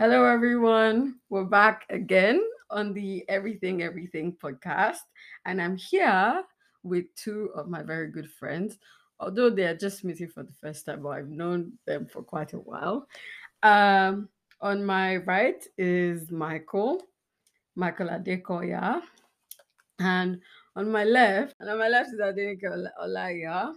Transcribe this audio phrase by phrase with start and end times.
[0.00, 1.16] Hello, everyone.
[1.28, 5.04] We're back again on the Everything Everything podcast,
[5.44, 6.42] and I'm here
[6.82, 8.78] with two of my very good friends.
[9.18, 12.54] Although they are just meeting for the first time, but I've known them for quite
[12.54, 13.08] a while.
[13.62, 14.30] Um,
[14.62, 17.02] on my right is Michael,
[17.76, 19.02] Michael Adekoya,
[19.98, 20.40] and
[20.76, 23.74] on my left, and on my left is Adenike Ola- Olaya.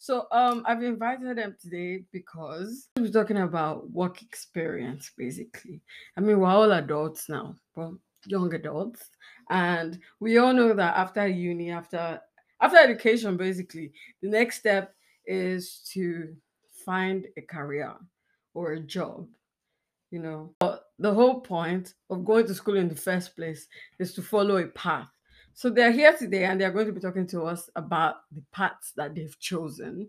[0.00, 5.82] So um I've invited them today because we're talking about work experience basically.
[6.16, 7.90] I mean we're all adults now, but
[8.24, 9.10] young adults.
[9.50, 12.18] And we all know that after uni, after
[12.62, 14.94] after education, basically, the next step
[15.26, 16.34] is to
[16.86, 17.92] find a career
[18.54, 19.28] or a job.
[20.10, 24.14] You know, but the whole point of going to school in the first place is
[24.14, 25.10] to follow a path.
[25.60, 28.92] So they're here today and they're going to be talking to us about the paths
[28.96, 30.08] that they've chosen,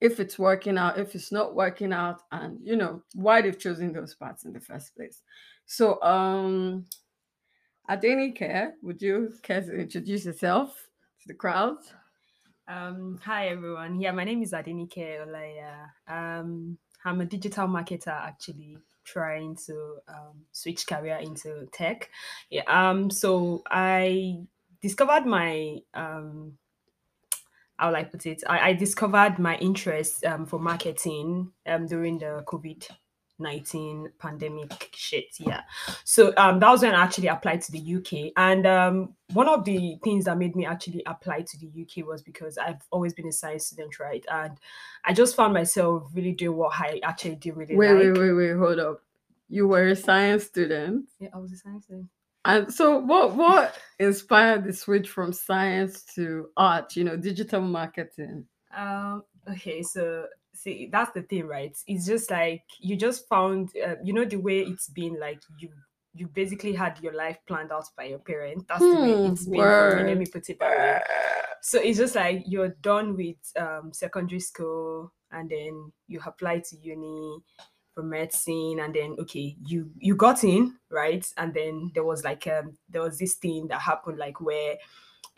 [0.00, 3.92] if it's working out, if it's not working out, and you know why they've chosen
[3.92, 5.20] those paths in the first place.
[5.66, 6.86] So, um,
[7.90, 10.88] Adenike, would you care to introduce yourself
[11.20, 11.76] to the crowd?
[12.66, 14.00] Um, hi everyone.
[14.00, 15.90] Yeah, my name is Adenike Olaya.
[16.08, 22.08] Um, I'm a digital marketer actually trying to um, switch career into tech.
[22.48, 22.62] Yeah.
[22.66, 24.38] Um, so I
[24.84, 26.58] discovered my um
[27.78, 28.44] how will I put it?
[28.46, 32.88] I, I discovered my interest um, for marketing um, during the COVID
[33.40, 35.24] 19 pandemic shit.
[35.40, 35.62] Yeah.
[36.04, 38.32] So um, that was when I actually applied to the UK.
[38.36, 42.22] And um, one of the things that made me actually apply to the UK was
[42.22, 44.24] because I've always been a science student, right?
[44.30, 44.56] And
[45.04, 48.02] I just found myself really doing what I actually did really Wait, like.
[48.04, 49.02] wait, wait, wait, hold up.
[49.48, 51.08] You were a science student.
[51.18, 52.08] Yeah, I was a science student.
[52.44, 58.46] And so what what inspired the switch from science to art, you know, digital marketing?
[58.76, 61.76] Um, okay, so see, that's the thing, right?
[61.86, 65.70] It's just like you just found, uh, you know, the way it's been like you
[66.12, 68.64] you basically had your life planned out by your parents.
[68.68, 69.74] That's the way Hmm, it's been.
[69.76, 70.04] For me.
[70.04, 71.00] Let me put it that way.
[71.62, 76.76] So it's just like you're done with um, secondary school, and then you apply to
[76.76, 77.38] uni
[77.94, 82.46] for medicine, and then okay, you you got in right, and then there was like
[82.46, 84.76] um there was this thing that happened like where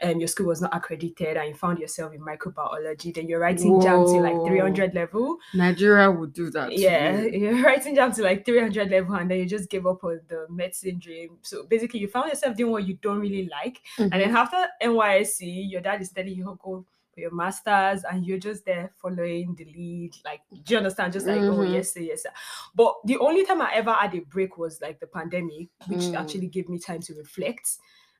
[0.03, 3.15] um your school was not accredited, and you found yourself in microbiology.
[3.15, 5.39] Then you're writing JAMB to like 300 level.
[5.55, 6.72] Nigeria would do that.
[6.77, 7.31] Yeah, you.
[7.41, 10.47] you're writing JAMB to like 300 level, and then you just give up on the
[10.50, 11.38] medicine dream.
[11.43, 13.81] So basically, you found yourself doing what you don't really like.
[13.99, 14.19] And Mhm.
[14.19, 16.84] then after NYSC, your dad is telling you to go
[17.16, 20.12] your masters, and you're just there following the lead.
[20.25, 21.12] Like, do you understand?
[21.12, 21.72] Just like, oh Mhm.
[21.72, 22.31] yes, sir, yes, sir.
[22.75, 26.15] But the only time I ever had a break was like the pandemic, which Mm.
[26.15, 27.69] actually gave me time to reflect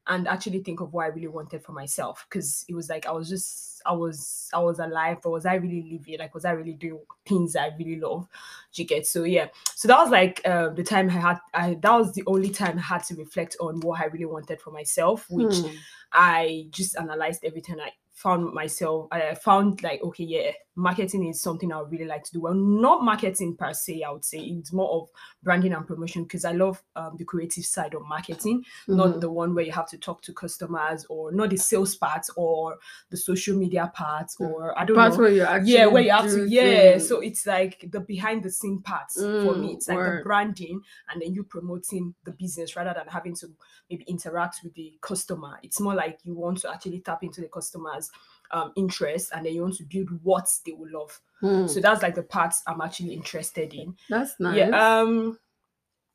[0.08, 2.24] and actually think of what I really wanted for myself.
[2.28, 5.54] Because it was like I was just I was I was alive, but was I
[5.54, 6.18] really living?
[6.18, 8.28] Like, was I really doing things I really love?
[8.72, 9.48] Do you get so yeah.
[9.74, 11.38] So that was like uh, the time I had.
[11.54, 14.60] I that was the only time I had to reflect on what I really wanted
[14.60, 15.86] for myself, which Hmm.
[16.12, 17.80] I just analyzed everything.
[17.80, 22.25] I found myself, I found like, okay, yeah, marketing is something I would really like
[22.25, 22.41] to do.
[22.41, 24.38] Well, not marketing per se, I would say.
[24.38, 25.09] It's more of
[25.43, 29.21] branding and promotion because I love um, the creative side of marketing, not Mhm.
[29.21, 32.77] the one where you have to talk to customers or not the sales part or
[33.10, 34.48] the social media part Mm.
[34.50, 35.19] or I don't Part know.
[35.19, 36.93] where you actually Yeah, where you have to, yeah.
[36.93, 37.09] things.
[37.09, 39.69] So it's like the behind the scene part for me.
[39.72, 40.21] Mm, It's like word.
[40.21, 43.47] the branding and then you promoting the business rather than having to
[43.91, 45.59] maybe interact with the customer.
[45.62, 48.05] It's more like you want to actually tap into the customer's
[48.50, 51.20] um, interest and then you want to build what they will love.
[51.40, 51.66] Hmm.
[51.66, 53.94] So that's like the parts I'm actually interested in.
[54.08, 54.56] That's nice.
[54.56, 54.98] Yeah.
[54.98, 55.38] Um.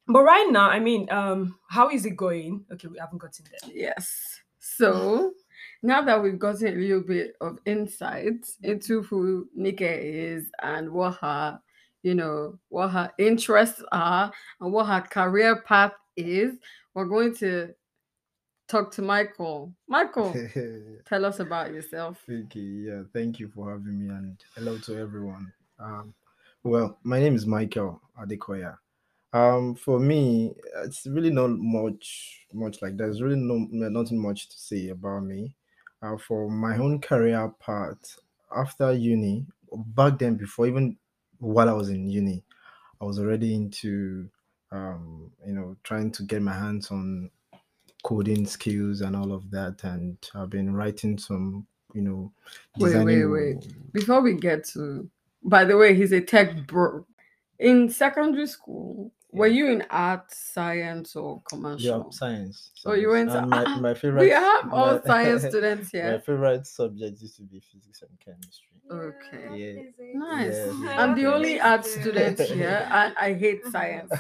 [0.08, 2.66] But right now, I mean, um, how is it going?
[2.72, 3.72] Okay, we haven't gotten there.
[3.74, 4.42] Yes.
[4.60, 5.34] So
[5.84, 11.16] now that we've gotten a little bit of insight into who Nika is and what
[11.22, 11.60] her,
[12.04, 16.56] you know, what her interests are and what her career path is,
[16.94, 17.74] we're going to
[18.72, 19.74] talk to Michael.
[19.88, 20.34] Michael,
[21.06, 22.18] tell us about yourself.
[22.30, 25.52] okay, yeah, thank you for having me and hello to everyone.
[25.78, 26.14] Um,
[26.64, 28.78] well, my name is Michael Adekoya.
[29.34, 30.54] Um, for me,
[30.84, 35.54] it's really not much, much like there's really no nothing much to say about me.
[36.02, 38.18] Uh, for my own career path
[38.56, 40.98] after uni, back then, before even
[41.40, 42.44] while I was in uni,
[43.02, 44.30] I was already into,
[44.72, 47.30] um, you know, trying to get my hands on
[48.04, 52.32] coding skills and all of that, and I've been writing some, you know,
[52.78, 53.68] Wait, wait, wait.
[53.94, 55.10] Before we get to,
[55.44, 57.06] by the way, he's a tech bro.
[57.60, 61.80] In secondary school, Were you in art, science, or commercial?
[61.86, 62.12] Yeah, commercial?
[62.12, 62.72] science.
[62.86, 64.22] Oh, you went to- And my, my favorite.
[64.22, 66.12] we have all my- science students here.
[66.12, 68.68] My favorite subject used to be physics and chemistry.
[68.92, 69.48] Okay.
[69.56, 70.20] Yeah.
[70.20, 70.58] Nice.
[70.84, 72.46] Yeah, I'm the only art student Yeah.
[72.56, 74.12] here, and I hate science,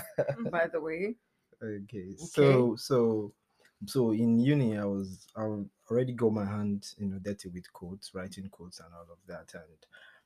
[0.49, 1.15] by the way.
[1.61, 2.15] Okay.
[2.15, 3.33] So so
[3.85, 5.41] so in uni I was I
[5.89, 9.53] already got my hand you know dirty with codes, writing codes and all of that.
[9.53, 9.63] And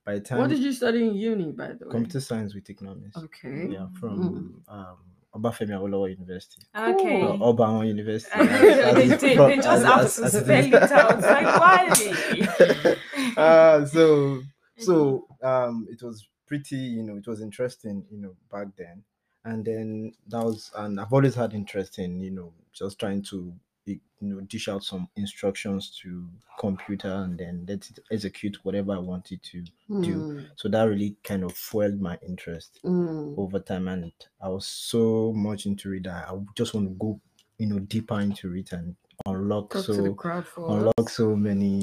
[0.04, 1.90] by the time What did you study in uni, by the way?
[1.90, 3.16] computer science with economics.
[3.16, 3.68] Okay.
[3.72, 3.96] Yeah, Mm.
[3.98, 4.96] from um
[5.34, 6.62] Obafemi Awolowo University.
[6.74, 7.22] Okay.
[7.22, 8.30] Or Obama University.
[8.40, 11.20] As- as they, they, pro- they just have to it spell it out.
[11.20, 12.96] Like, why?
[13.36, 14.42] uh, so
[14.78, 19.02] so um it was pretty you know it was interesting you know back then
[19.46, 23.54] and then that was and i've always had interest in you know just trying to
[23.86, 26.26] you know dish out some instructions to
[26.58, 29.62] computer and then let it execute whatever i wanted to
[30.00, 30.22] do.
[30.22, 33.88] Mm, so that really kind of fueled my interest mm, over time.
[33.88, 37.20] And i was so much into it that i just want to go
[37.58, 38.96] you know deeper into it and
[39.26, 41.82] unlock Talk so to the crowd for unlock so many,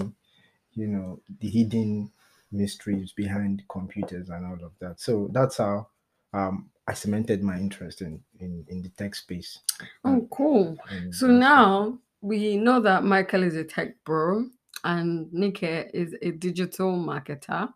[0.73, 2.11] you know, the hidden
[2.51, 4.99] mysteries behind computers and all of that.
[4.99, 5.87] So that's how
[6.33, 9.59] um, I cemented my interest in in, in the tech space.
[10.03, 10.77] Oh, cool.
[10.89, 14.45] And So now we know that Michael is a tech bro
[14.83, 17.69] and Nike is a digital marketer.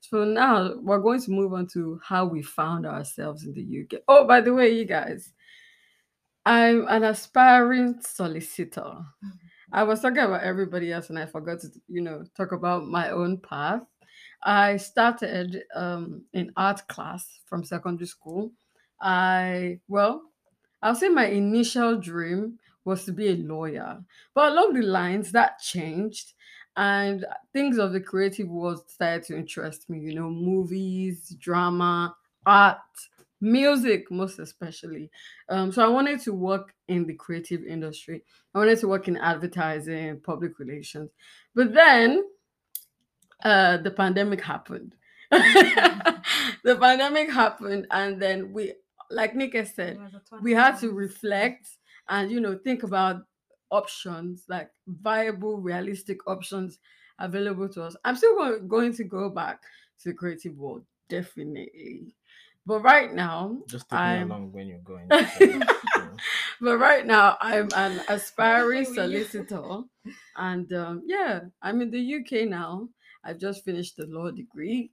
[0.00, 4.02] So now we're going to move on to how we found ourselves in the UK.
[4.08, 5.32] Oh, by the way, you guys,
[6.44, 8.82] I'm an aspiring solicitor.
[9.24, 9.30] Mm.
[9.72, 13.10] I was talking about everybody else and I forgot to, you know, talk about my
[13.10, 13.82] own path.
[14.44, 18.52] I started um, in art class from secondary school.
[19.00, 20.22] I, well,
[20.82, 24.02] I'll say my initial dream was to be a lawyer.
[24.34, 26.32] But along the lines, that changed.
[26.76, 32.16] And things of the creative world started to interest me, you know, movies, drama,
[32.46, 32.78] art,
[33.40, 35.10] music, most especially.
[35.48, 38.24] Um, so I wanted to work in the creative industry.
[38.54, 41.10] I wanted to work in advertising, public relations.
[41.54, 42.24] But then
[43.44, 44.94] uh, the pandemic happened.
[45.30, 48.74] the pandemic happened, and then we,
[49.10, 49.98] like Nika said,
[50.42, 51.68] we had to reflect
[52.08, 53.22] and you know think about
[53.70, 56.78] options like viable realistic options
[57.18, 59.62] available to us i'm still going to go back
[60.00, 62.14] to the creative world definitely
[62.66, 65.08] but right now just take me I'm- along when you're going.
[65.38, 65.66] so, you know.
[66.60, 69.02] but right now i'm an aspiring Here we go.
[69.02, 69.80] solicitor
[70.36, 72.88] and um, yeah i'm in the uk now
[73.24, 74.90] i've just finished the law degree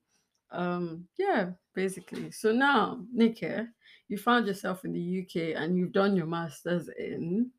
[0.51, 3.67] um yeah basically so now Nika,
[4.07, 7.49] you found yourself in the uk and you've done your masters in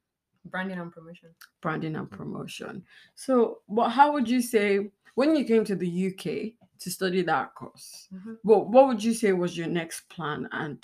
[0.46, 1.28] Branding and promotion.
[1.61, 2.82] branding and promotion
[3.14, 6.25] so what how would you say when you came to the uk
[6.78, 8.38] to study that course Mhm.
[8.43, 10.78] what, what would you say was your next plan and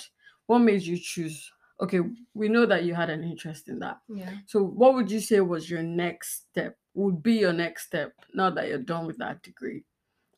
[0.47, 1.51] what made you choose
[1.81, 2.01] okay
[2.35, 4.31] we know that you had an interest in that Yeah.
[4.47, 8.51] so what would you say was your next step would be your next step now
[8.51, 9.85] that you're done with that degree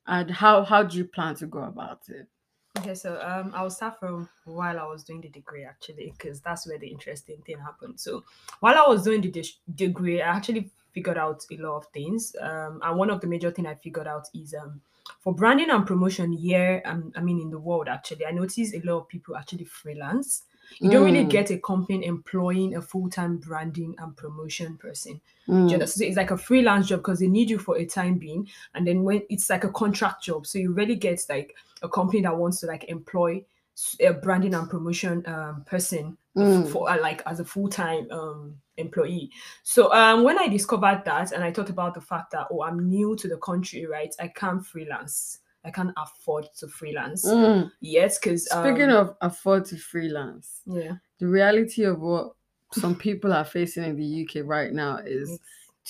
[0.07, 2.29] and how how do you plan to go about it
[2.79, 6.67] Okay, so um, I'll start from while I was doing the degree actually, because that's
[6.67, 7.99] where the interesting thing happened.
[7.99, 8.25] So
[8.61, 12.37] while I was doing the dis- degree, I actually figured out a lot of things.
[12.41, 14.81] Um, and one of the major thing I figured out is um,
[15.21, 18.81] for branding and promotion here, um, I mean in the world actually, I noticed a
[18.85, 20.45] lot of people actually freelance.
[20.81, 25.21] You don't really Mm, get a company employing a full-time branding and promotion person.
[25.49, 25.87] Mm, you?
[25.87, 28.87] So it's like a freelance job because they need you for a time being, and
[28.87, 32.37] then when it's like a contract job, so you really get like a company that
[32.37, 33.45] wants to like employ
[34.01, 38.55] a branding and promotion um, person mm, for uh, like as a full time um,
[38.77, 39.31] employee.
[39.63, 42.89] So um, when I discovered that, and I thought about the fact that oh, I'm
[42.89, 44.15] new to the country, right?
[44.21, 45.39] I can't freelance.
[45.69, 47.71] I can't afford to freelance mm.
[47.83, 52.33] yet because speaking of afford to freelance yeah, the reality of what
[52.73, 55.39] some people are facing in the UK right now is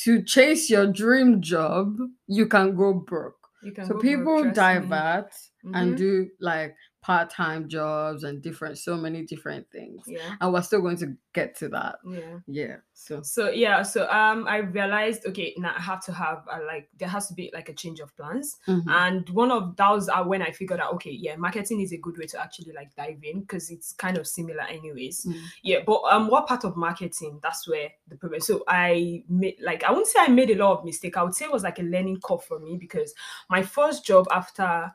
[0.05, 3.49] to chase your dream job, you can go broke.
[3.75, 4.53] can So go people me.
[4.53, 5.33] divert
[5.75, 5.97] and Mhm.
[5.97, 10.03] do like part-time jobs and different so many different things.
[10.07, 11.97] yeah, And we're still going to get to that.
[12.05, 12.39] yeah.
[12.47, 12.77] Yeah.
[12.93, 16.89] So So yeah, so um, I realized okay, now I have to have uh, like
[16.99, 18.83] there has to be like a change of plans, mhm.
[18.89, 22.19] and one of those are when I figured out okay, yeah, marketing is a good
[22.19, 25.25] way to actually like dive in because it's kind of similar anyways.
[25.25, 25.41] Mm.
[25.63, 27.39] Yeah, but um, what part of marketing?
[27.41, 28.41] That's where the problem.
[28.41, 31.17] So I made like I wouldn't say I made a lot of mistake.
[31.17, 33.15] I would say it was like a learning curve for me because
[33.49, 34.93] my first job after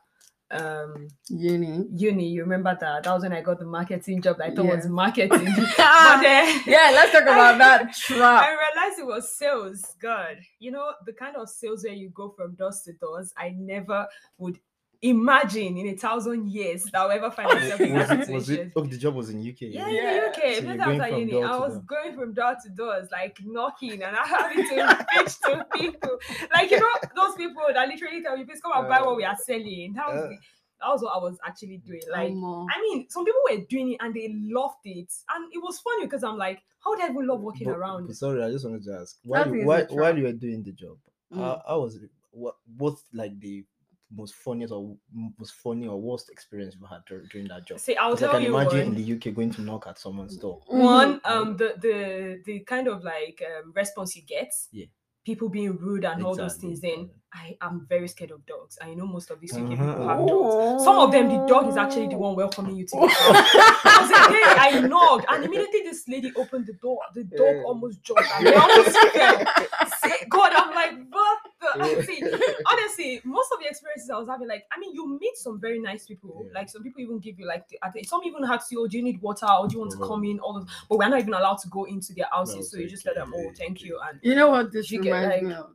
[0.54, 1.86] um uni.
[1.96, 4.66] uni, you remember that that was when I got the marketing job that I thought
[4.66, 5.30] was marketing.
[5.78, 8.44] then yeah, let's talk about that trap.
[8.44, 9.96] I realized it was sales.
[10.02, 13.34] God, you know the kind of sales where you go from doors to doors.
[13.38, 14.08] I never
[14.38, 14.60] would
[15.04, 18.46] imagine in a thousand years that I'll ever find myself in that was, it, was
[18.46, 18.68] situation.
[18.68, 18.74] it?
[18.76, 19.62] Oh, the job was in UK.
[19.62, 20.12] Yeah, Yeah.
[20.12, 20.34] in the UK.
[20.36, 21.32] So First you're I was going from uni.
[21.32, 21.84] door I to was door.
[21.88, 26.18] going from door to doors, like knocking, and I having to pitch to people.
[26.54, 29.26] Like you know, those people that literally tell you, "Please come and buy what we
[29.26, 30.28] are selling." That was Uh.
[30.30, 30.38] the,
[30.82, 32.02] that was what I was actually doing.
[32.12, 32.66] Like, Omo.
[32.70, 36.06] I mean, some people were doing it and they loved it, and it was funny
[36.06, 38.08] because I'm like, how did I even love walking But- around?
[38.08, 40.64] but sorry, I just wanted to ask while That you, while, while you were doing
[40.64, 40.98] the job,
[41.34, 41.38] Mm.
[41.38, 42.10] how, how was it?
[42.32, 43.64] What what's like the
[44.16, 44.96] most funniest or
[45.40, 47.80] most funny or worst experience you've had dur- during that job?
[47.80, 48.96] See, I'll 'Cause I can you imagine one.
[48.96, 50.62] in the UK going to knock at someone's door.
[50.68, 51.32] one Mhm.
[51.32, 54.86] um the the the kind of like um, response you get Yeah.
[55.26, 58.94] people being rude and all those things then i am very scared of dogs i
[58.94, 60.28] know most of these UK Uh-huh, people have uh-huh.
[60.28, 63.82] dogs some of them the dog is actually the one welcoming you to the house
[63.84, 67.56] There was a day i knocked and immediately this lady opened the door the dog
[67.56, 67.64] Yeah.
[67.70, 69.38] almost jumped and I almost fell.
[70.30, 71.40] God i'm like what
[71.78, 71.96] Yeah.
[71.96, 72.22] the see
[72.72, 75.80] honestly most of the experiences i was having like i mean you meet some very
[75.80, 76.52] nice people Yeah.
[76.60, 79.04] like some people even give you like the, some even ask you oh do you
[79.04, 80.08] need water or do you want to Oh.
[80.08, 82.62] come in all those but we're not even allowed to go into their houses, No,
[82.64, 84.00] so you just let them, oh, thank you.
[84.08, 85.72] And You know what this You get, like- me of?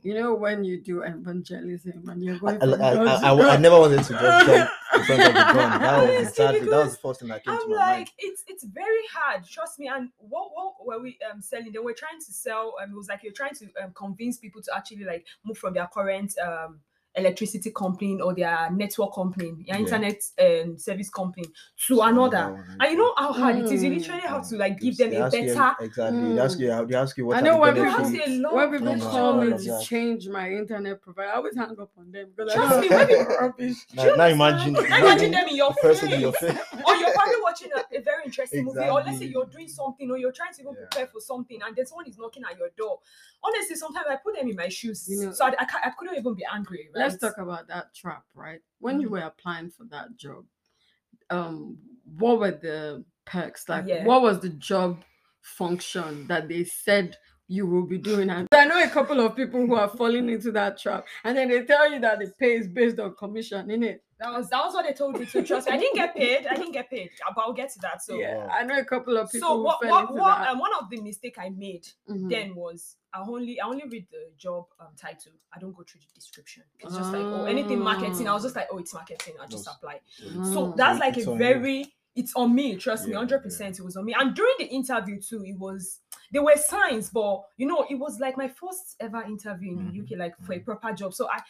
[0.00, 3.54] You know when you do evangelism and you're I, going I, I, I, I.
[3.54, 5.80] I never wanted to just jump in front of the gun.
[5.80, 8.10] That was exactly that was the first thing that came to I'm my like, mind.
[8.18, 9.88] it's it's very hard, trust me.
[9.88, 11.72] And what what were we um selling?
[11.72, 12.74] They were trying to sell.
[12.80, 15.74] Um, it was like you're trying to um, convince people to actually like move from
[15.74, 16.78] their current um
[17.18, 19.78] electricity company or their network company, their Yeah.
[19.78, 21.46] internet um, service company
[21.86, 22.52] to another.
[22.52, 23.82] one, And you know how hard it is.
[23.82, 23.98] You Mm.
[23.98, 24.58] literally have to Mm.
[24.58, 25.74] like give They them a ask you- better.
[25.80, 26.34] exactly.
[26.34, 26.86] They ask you.
[26.86, 28.28] They ask you what I know the when people- ask benefits.
[28.28, 31.70] you when people no, call me no, to change my internet provider, I always hang
[31.80, 33.76] up on them because Trust I me, know when it's rubbish.
[33.86, 34.32] Do you Now, now understand?
[34.34, 36.52] imagine, Now imagine them in your the person in your face.
[36.52, 36.82] face.
[36.86, 40.10] or you're probably watching a, a very interesting movie, or let's say you're doing something,
[40.10, 40.86] or you're trying to even Yeah.
[40.90, 43.00] prepare for something, and then someone is knocking at your door.
[43.42, 46.16] Honestly, sometimes I put them in my shoes, You know- so I, I, I couldn't
[46.18, 46.88] even be angry.
[46.94, 47.02] Right?
[47.02, 48.60] Let's talk about that trap, right?
[48.80, 49.12] When you Mhm.
[49.12, 50.44] were applying for that job,
[51.30, 51.78] um,
[52.18, 53.68] what were the perks?
[53.68, 54.04] Like, Yeah.
[54.04, 55.04] what was the job
[55.40, 57.16] function that they said
[57.48, 58.30] you will be doing?
[58.30, 61.48] And I know a couple of people who are falling into that trap, and then
[61.48, 64.04] they tell you that the pay is based on commission, in it.
[64.20, 65.72] That was that was what they told me to trust me.
[65.74, 66.46] I didn't get paid.
[66.46, 68.02] I didn't get paid, but I'll get to that.
[68.02, 70.38] So, yeah, I know a couple of people so who what fell what, into what
[70.38, 70.48] that.
[70.48, 72.28] um, one of the mistake I made Mhm.
[72.28, 75.32] then was I only I only read the job um, title.
[75.54, 76.64] I don't go through the description.
[76.80, 78.26] It's just like oh anything marketing.
[78.28, 79.34] I was just like oh it's marketing.
[79.40, 79.76] I just Yes.
[79.76, 80.00] apply.
[80.26, 80.52] Mm.
[80.52, 81.44] So that's like It's a on you.
[81.44, 83.78] very it's on me, trust me, Yeah, hundred percent.
[83.78, 84.14] It was on me.
[84.18, 88.20] And during the interview too, it was there were signs, but you know, it was
[88.20, 90.64] like my first ever interview in the Mhm, UK, like for a mhm.
[90.64, 91.14] proper job.
[91.14, 91.42] So I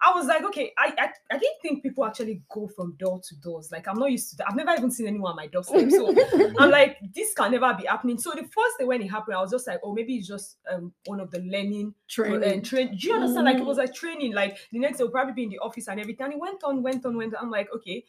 [0.00, 3.36] I was like, okay, I, I I didn't think people actually go from door to
[3.36, 3.70] doors.
[3.72, 4.48] Like I'm not used to that.
[4.48, 5.90] I've never even seen anyone on my doorstep.
[5.90, 6.16] So
[6.56, 8.18] I'm like, this can never be happening.
[8.18, 10.58] So the first day when it happened, I was just like, oh, maybe it's just
[10.70, 12.42] um one of the learning training.
[12.42, 12.96] and train.
[12.96, 13.46] Do you understand?
[13.46, 13.66] Like it Mm.
[13.66, 14.32] was like training.
[14.32, 16.24] Like the next day, will probably be in the office and everything.
[16.24, 17.44] And it went on, went on, went on.
[17.44, 18.04] I'm like, okay.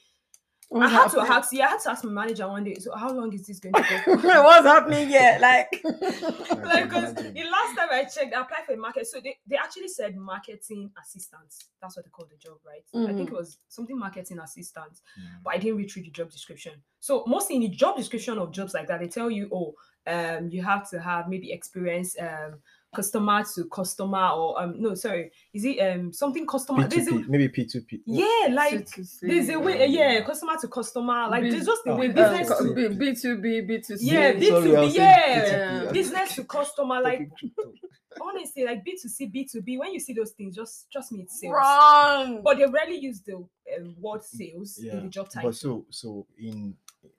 [0.74, 1.54] I What's had to ask.
[1.54, 2.76] Yeah, I had to ask my manager one day.
[2.76, 4.18] So how long is this going to go?
[4.22, 4.44] for?
[4.44, 5.38] What's happening here?
[5.46, 7.34] Like, like, because imagine.
[7.34, 9.06] the last time I checked, I applied for a market.
[9.06, 11.54] So they, they actually said marketing assistant.
[11.82, 12.84] That's what they call the job, right?
[13.10, 14.76] I think it was something marketing assistant
[15.20, 15.44] Mm.
[15.44, 16.74] but I didn't read through the job description.
[17.00, 19.76] So mostly in the job description of jobs like that, they tell you, oh,
[20.08, 22.60] um, you have to have maybe experience um
[22.96, 26.88] customer to customer or um no sorry, is it um something customer?
[26.88, 28.02] There's a, P2P, maybe P2P.
[28.06, 29.20] yeah, like C2C.
[29.22, 32.14] there's a way, yeah, customer to customer, like B- there's just the Oh, way uh,
[32.14, 33.98] business co- to B- B2B, B2C.
[34.02, 35.94] yeah, B Sorry, two I B, was saying yeah, P2P.
[35.94, 37.30] business to customer, like
[38.22, 39.78] honestly, like B two C, B two B.
[39.78, 41.54] When you see those things, just trust me, it's sales.
[41.54, 42.42] Wrong.
[42.44, 45.50] But they rarely use the um, word sales in the job title.
[45.50, 46.76] But so so in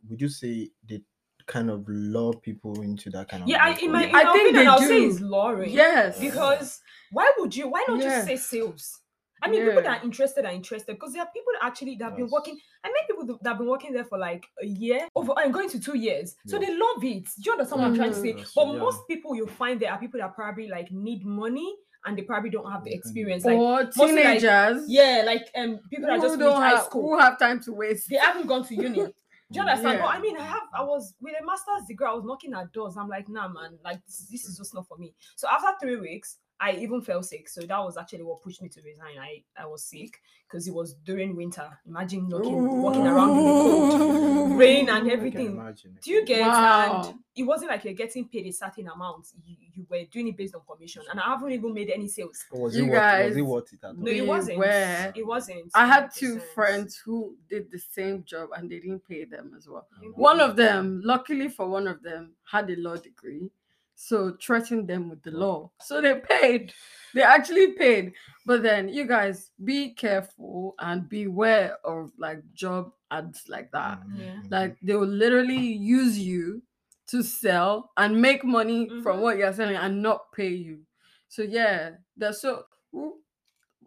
[0.08, 1.02] would you say they
[1.46, 4.32] kind of lure people into that kind of Yeah, I, in my, in I my
[4.32, 5.70] think opinion, they I'll say it's luring.
[5.70, 6.18] yes.
[6.20, 6.80] Because
[7.12, 7.68] why would you?
[7.68, 8.24] Why not Yeah.
[8.24, 9.00] just say sales?
[9.42, 12.16] I mean, people that are interested are interested because there are people actually that have
[12.16, 12.58] been working.
[12.82, 15.68] I met people that have been working there for like a year, over and going
[15.70, 16.34] to two years.
[16.46, 17.24] So they love it.
[17.24, 18.34] Do you understand what I'm trying to say?
[18.38, 18.78] Yes, But yeah.
[18.78, 21.76] most people you find there are people that probably like need money
[22.06, 23.44] and they probably don't have the experience.
[23.44, 24.84] Like or mostly like- teenagers.
[24.88, 27.02] yeah, like um people that who just don't high have, school.
[27.02, 28.08] who have time to waste.
[28.08, 29.06] They haven't gone to uni.
[29.50, 30.00] Do you understand?
[30.00, 32.72] But I mean, I have, I was with a master's degree, I was knocking at
[32.72, 32.96] doors.
[32.96, 35.14] I'm like, nah, man, like this, this is just not for me.
[35.36, 37.48] So after three weeks, I even fell sick.
[37.48, 39.18] So that was actually what pushed me to resign.
[39.20, 41.68] I, I was sick because it was during winter.
[41.86, 45.48] Imagine knocking, walking around in the cold, rain and everything.
[45.48, 45.98] imagine.
[46.02, 46.40] Do you get?
[46.40, 47.02] Wow.
[47.08, 49.26] And it wasn't like you're getting paid a certain amount.
[49.44, 52.44] You, you were doing it based on commission, and I haven't even made any sales.
[52.50, 53.84] Or was You it worth, was it worth it?
[53.84, 54.56] At no, it wasn't.
[54.56, 55.12] Beware.
[55.14, 55.70] It wasn't.
[55.74, 56.42] I had two 100%.
[56.54, 59.86] friends who did the same job and they didn't pay them as well.
[60.00, 63.50] You One of them, luckily for one of them, had a law degree.
[63.96, 65.70] So threatened them with the law.
[65.80, 66.72] So they paid.
[67.14, 68.12] They actually paid.
[68.44, 74.00] But then you guys be careful and beware of like job ads like that.
[74.06, 74.40] Mhm, Yeah.
[74.50, 76.62] Like they will literally use you
[77.08, 79.22] to sell and make money from Mhm.
[79.22, 80.84] what you're selling and not pay you.
[81.28, 82.66] So yeah, there's so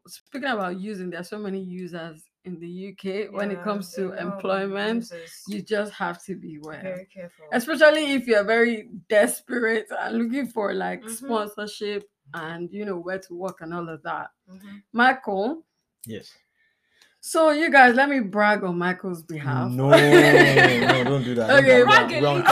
[0.08, 4.10] speaking about using, there's so many users in the UK when it comes to a
[4.10, 5.12] lot of employment.
[5.48, 7.46] You just have to beware very careful.
[7.52, 11.10] especially if you're very desperate and looking for like Mhm.
[11.10, 12.04] sponsorship
[12.34, 14.30] and you know where to work and all of that.
[14.50, 14.82] Mhm.
[14.94, 15.66] Michael,
[16.06, 16.32] Yes.
[17.20, 19.70] so you guys let me brag on Michael's behalf.
[19.72, 21.50] No, no, don't do that.
[21.60, 21.86] Okay, Don't do that.
[21.86, 22.22] bragging.
[22.24, 22.44] We're on-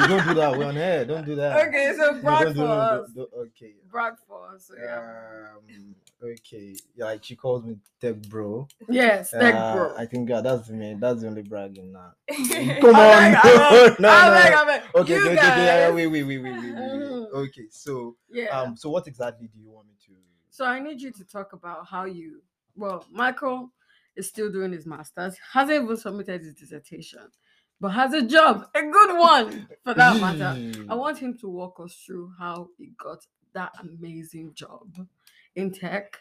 [0.00, 0.58] no, don't do that.
[0.58, 1.04] We're on air.
[1.04, 1.66] Don't do that.
[1.68, 3.10] okay, so No, brag don't do- for us.
[3.12, 3.74] don't- don't- okay.
[3.90, 4.66] Brag for us.
[4.68, 5.48] So yeah.
[5.56, 5.96] Um.
[6.22, 6.76] Okay.
[6.94, 8.68] Yeah, like she calls me tech bro.
[8.88, 9.94] yes, tech Uh, bro.
[9.96, 11.00] I think uh, that's the main.
[11.00, 12.12] That's the only bragging now.
[12.28, 13.32] Come on.
[13.32, 15.00] beg, I beg, no, no.
[15.02, 17.28] Okay, okay, okay, yeah, yeah, wait, wait, wait, wait, wait, wait.
[17.32, 18.48] Okay, so yeah.
[18.48, 20.12] um, so what exactly do you want me to?
[20.50, 22.42] So I need you to talk about how you.
[22.76, 23.70] Well, Michael
[24.16, 25.36] is still doing his masters.
[25.52, 27.30] Hasn't even submitted his dissertation,
[27.80, 30.84] but has a job, a good one for that matter.
[30.88, 34.86] I want him to walk us through how he got that amazing job
[35.56, 36.16] in tech.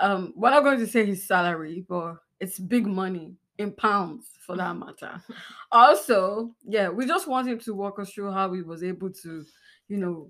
[0.00, 4.56] Um, we're not going to say his salary, but it's big money in pounds for
[4.56, 5.22] that matter.
[5.72, 9.44] Also, yeah, we just want him to walk us through how he was able to,
[9.88, 10.28] you know,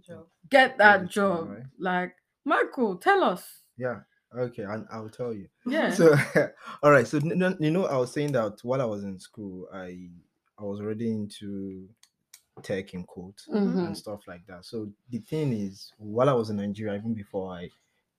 [0.51, 1.49] get that Really true, job.
[1.51, 1.63] right?
[1.79, 3.45] Like, Michael, tell us.
[3.77, 4.01] Yeah.
[4.37, 5.49] Okay, and I'll tell you.
[5.67, 5.91] Yeah.
[5.91, 6.17] So,
[6.83, 7.07] all right.
[7.07, 10.09] So, n- n- you know, I was saying that while I was in school, I
[10.59, 11.89] I was already into
[12.63, 13.87] tech in quotes Mhm.
[13.87, 14.65] and stuff like that.
[14.65, 17.69] So the thing is, while I was in Nigeria, even before I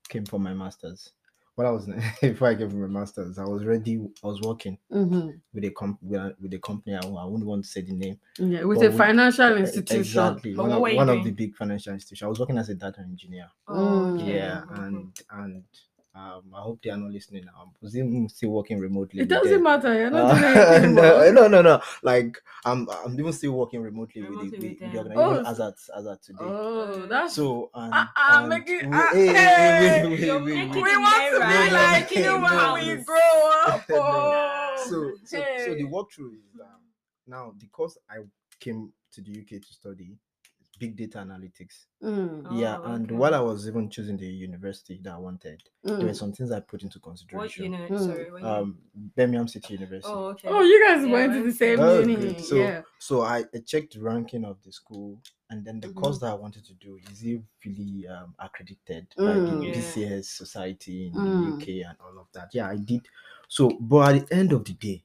[0.08, 1.12] came for my masters,
[1.56, 1.86] while I was
[2.22, 4.00] before I came for my masters, I was ready.
[4.24, 5.40] I was working Mhm.
[5.54, 6.96] with a comp with a, with a company.
[6.96, 8.20] I, I wouldn't want to say the name.
[8.38, 10.00] Yeah, with But a financial institution.
[10.02, 10.56] Exactly.
[10.56, 12.26] One, of, one of the big financial institutions.
[12.26, 13.50] I was working as a data engineer.
[13.68, 14.36] Okay.
[14.36, 15.64] Yeah, and and
[16.16, 17.46] um, I hope they are not listening.
[17.60, 19.22] I'm even still working remotely.
[19.22, 19.64] It doesn't them.
[19.64, 19.94] matter.
[19.94, 20.96] You're not Uh, doing anything.
[20.96, 21.82] no, no, no, no.
[22.04, 25.46] Like I'm, I'm even still working remotely, Remotely with the, with with, the Oh, organization
[25.46, 26.40] s- as at as at today.
[26.42, 30.12] Oh, that's So and, Ah, ah, and make it- we- ah, hey, hey, hey, wait,
[30.12, 33.18] wait, you're wait, wait, making we want to be like you no, when we grow
[33.68, 33.86] up.
[33.92, 34.86] Oh.
[34.88, 35.82] So so so Hey.
[35.82, 36.80] the walkthrough is that
[37.28, 38.18] now because I
[38.60, 40.18] came to the UK to study
[40.80, 41.86] big data analytics.
[42.04, 43.16] Mm, yeah, Oh, and okay.
[43.16, 46.16] while I was even choosing the university that I wanted, there were mm.
[46.16, 47.64] some things I put into consideration.
[47.66, 47.88] you know?
[47.90, 48.00] Mm.
[48.06, 48.32] Sorry.
[48.32, 48.78] What you um,
[49.16, 50.12] Birmingham City University.
[50.14, 50.48] Oh, okay.
[50.52, 52.16] Oh, you guys Yeah, went to the same Oh, uni.
[52.16, 52.42] good.
[52.42, 52.82] So, yeah.
[53.00, 56.26] so I, I checked the ranking of the school, and then the course Mm-hmm.
[56.26, 59.48] that I wanted to do is it really um, accredited by Mm.
[59.48, 59.74] the Yeah.
[59.74, 61.22] BCS Society in Mm.
[61.22, 62.50] the UK and all of that.
[62.54, 63.08] Yeah, I did.
[63.48, 65.04] So, but at the end of the day,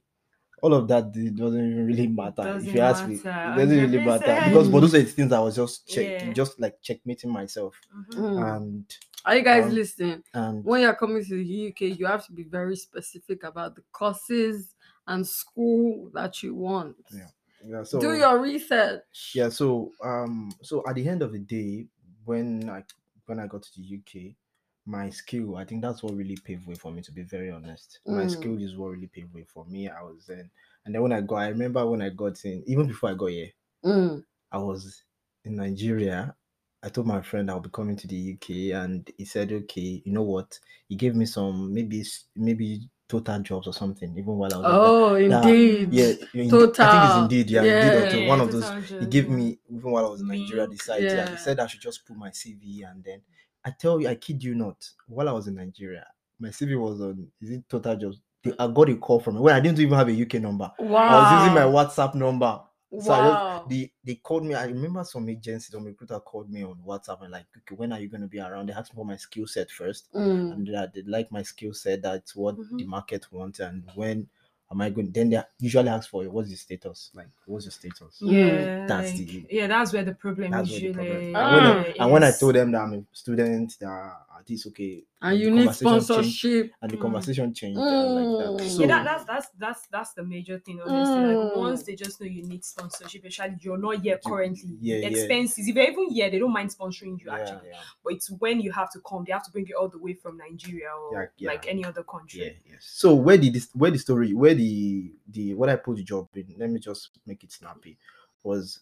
[0.61, 2.43] all of that it doesn't even really matter.
[2.43, 5.31] if doesn't you ask me, it doesn't really matter because but those are the things
[5.31, 6.33] I was just check, Yeah.
[6.33, 8.15] just like checkmating myself, Mhm.
[8.15, 8.55] Mm.
[8.57, 10.23] and Are you guys um, listening?
[10.33, 13.83] and When you're coming to the UK, you have to be very specific about the
[13.91, 14.75] courses
[15.07, 16.95] and school that you want.
[17.11, 17.27] Yeah.
[17.65, 17.83] yeah.
[17.83, 19.33] So Do your research.
[19.35, 21.87] yeah so um so at the end of the day
[22.25, 22.83] when i
[23.25, 24.35] when i got to the uk
[24.85, 27.99] my skill i think that's what really paved way for me to be very honest
[28.05, 28.29] my Mm.
[28.31, 30.49] skill is what really paved way for me i was in
[30.85, 33.27] and then when i got i remember when i got in even before i got
[33.27, 33.49] here
[33.83, 35.03] Mm, i was
[35.45, 36.35] in nigeria
[36.83, 40.11] i told my friend i'll be coming to the uk and he said okay you
[40.13, 44.57] know what he gave me some maybe s- maybe Totaljobs or something even while i
[44.57, 45.93] was over Oh, That- indeed.
[45.93, 47.05] yeah in- i think Total.
[47.07, 48.27] it's indeed yeah, indeed Yeah.
[48.29, 49.35] one of those he gave yeah.
[49.35, 51.03] me even while I was in Nigeria Me, the site.
[51.03, 51.15] Yeah.
[51.15, 51.29] yeah.
[51.29, 53.21] he said I should just put my CV and then
[53.63, 56.07] I tell you, I kid you not, while I was in Nigeria,
[56.39, 58.15] my CV was on is it Totaljobs.
[58.57, 60.71] I got a call from it when I didn't even have a UK number.
[60.79, 61.07] Wow.
[61.07, 62.59] I was using my WhatsApp number.
[62.97, 64.55] So I just, they they called me.
[64.55, 67.99] I remember some agency, some recruiter called me on WhatsApp and like, okay, when are
[67.99, 68.67] you going to be around?
[68.69, 71.73] They asked me for my skill set first, Mm, and that they like my skill
[71.73, 72.01] set.
[72.01, 72.87] That's what the Mhm.
[72.87, 74.27] market wants, and when
[74.71, 75.11] am I going?
[75.11, 77.11] Then they usually ask for what's your status?
[77.13, 78.17] Like, what's your status?
[78.21, 79.67] Yeah, That's like- the- yeah.
[79.67, 81.33] That's where the problem That's where the usually.
[81.33, 81.35] problem.
[81.35, 81.39] Ah.
[81.39, 84.67] And, when I, and when I told them that I'm a student, that at least
[84.67, 86.71] okay, and the you need conversation changed, sponsorship.
[86.81, 87.01] and the Mm.
[87.01, 88.65] conversation changed, and like that.
[88.65, 88.69] Mm.
[88.75, 90.81] So yeah, that, that's that's that's that's the major thing.
[90.81, 91.55] Honestly, like Mm.
[91.57, 94.77] once they just know you need sponsorship, especially you're not here currently.
[94.81, 95.07] yeah, yeah.
[95.07, 95.67] expenses.
[95.67, 97.69] If you're even here, they don't mind sponsoring you yeah, actually.
[97.69, 99.99] yeah, But it's when you have to come, they have to bring you all the
[99.99, 101.51] way from Nigeria or Yeah, yeah.
[101.51, 102.41] like any other country.
[102.41, 102.85] yeah, yes.
[102.85, 106.27] So where did this, where the story, where the the what I put the job
[106.35, 106.55] in?
[106.57, 107.97] Let me just make it snappy.
[108.43, 108.79] Was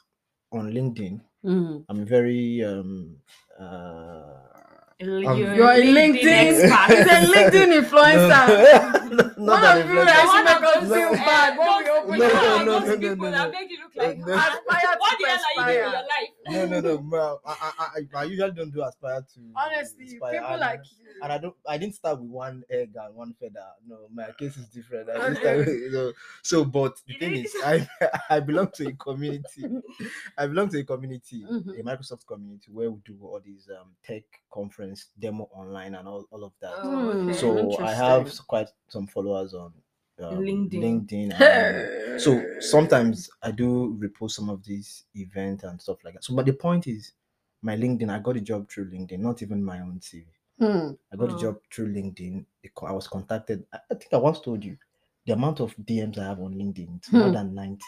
[0.51, 1.19] on LinkedIn.
[1.43, 1.83] Mm.
[1.89, 3.17] I'm very um
[3.59, 4.47] uh.
[5.01, 6.27] You're, Um, You're a LinkedIn.
[6.27, 6.97] expert.
[6.97, 8.43] He's a LinkedIn influencer.
[9.37, 10.05] not One an of you influencer.
[10.05, 12.25] that One should of make us those, feel uh, bad when we those- open No,
[12.25, 12.65] it no, up.
[12.65, 13.51] no, those no, no, people no, that no.
[13.59, 14.33] make you look like No.
[14.35, 15.73] "Ah, Aspire to what the hell are you doing with perspire.
[15.79, 16.03] your life?
[16.03, 16.38] no, no, no.
[16.47, 19.39] Ma- I, I, I, I usually don't do aspire to.
[19.55, 21.05] Honestly, Inspire, people and- like you.
[21.21, 21.55] And I don't.
[21.67, 23.65] I didn't start with one egg and one feather.
[23.85, 25.09] No, my case is different.
[25.09, 27.87] I didn't start with- so, so, but the thing is, I
[28.29, 29.65] I belong to a community.
[30.37, 31.79] I belong to a community, Mhm.
[31.79, 34.23] a Microsoft community, where we do all these um, tech
[34.53, 36.71] conference demo online and all, all of that.
[36.77, 37.33] Oh, okay.
[37.37, 39.73] so I have quite some followers on
[40.21, 41.07] um, LinkedIn.
[41.09, 41.39] LinkedIn.
[41.41, 46.23] and- so sometimes I do repost some of these events and stuff like that.
[46.23, 47.13] So, but the point is,
[47.61, 50.25] my LinkedIn, I got a job through LinkedIn, not even my own CV.
[50.59, 50.91] Hmm.
[51.11, 51.37] I got Oh.
[51.37, 52.45] a job through LinkedIn.
[52.83, 53.65] I was contacted.
[53.73, 54.77] I I think I once told you
[55.25, 56.97] the amount of DMs I have on LinkedIn.
[56.97, 57.33] It's more Hmm.
[57.33, 57.81] than 90.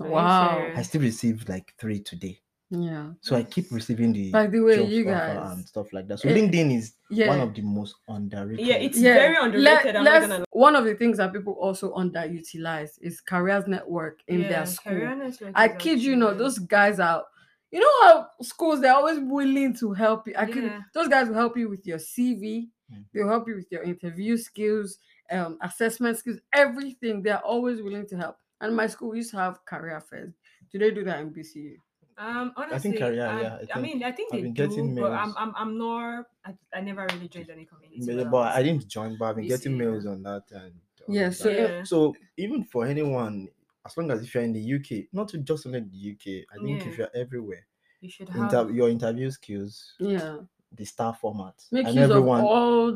[0.00, 0.72] Wow.
[0.74, 2.40] I still received like three today.
[2.70, 3.12] Yeah.
[3.20, 5.52] So I keep receiving the By the way, you offer guys.
[5.52, 6.18] and stuff like that.
[6.18, 7.28] So eh, LinkedIn is Yeah.
[7.28, 8.66] one of the most underrated.
[8.66, 9.14] Yeah, it's yeah.
[9.14, 9.94] very underrated.
[9.94, 14.20] I'm not let's- gonna one of the things that people also underutilize is careers network
[14.26, 14.92] in Yeah, their school.
[14.94, 17.24] career I is kid you not, actually- those guys are.
[17.70, 20.34] You know how schools they're always willing to help you.
[20.36, 20.80] I can Yeah.
[20.92, 22.68] those guys will help you with your CV.
[22.92, 23.04] Mhm.
[23.12, 24.98] They'll help you with your interview skills,
[25.30, 27.22] um, assessment skills, everything.
[27.22, 28.38] They're always willing to help.
[28.60, 30.32] And my school used to have career fairs.
[30.72, 31.76] Do they do that in BCU?
[32.18, 34.68] Um, honestly, think career, I, yeah, I I mean, I think I've they been do,
[34.68, 35.34] getting but I'm.
[35.36, 36.26] I'm, I'm not.
[36.44, 38.00] I, I never really joined any community.
[38.00, 39.76] Yeah, but was I didn't join, but I've been getting BCU.
[39.78, 40.72] mails on that and
[41.06, 41.70] all Yeah, so that.
[41.70, 41.82] Yeah.
[41.84, 43.48] so even for anyone,
[43.84, 46.86] as long as if you're in the UK, not just only the UK, I think
[46.86, 47.66] if you're everywhere,
[48.00, 48.44] You should have.
[48.44, 50.38] inter- your interview skills, Yeah.
[50.76, 52.42] The star format, Make and everyone.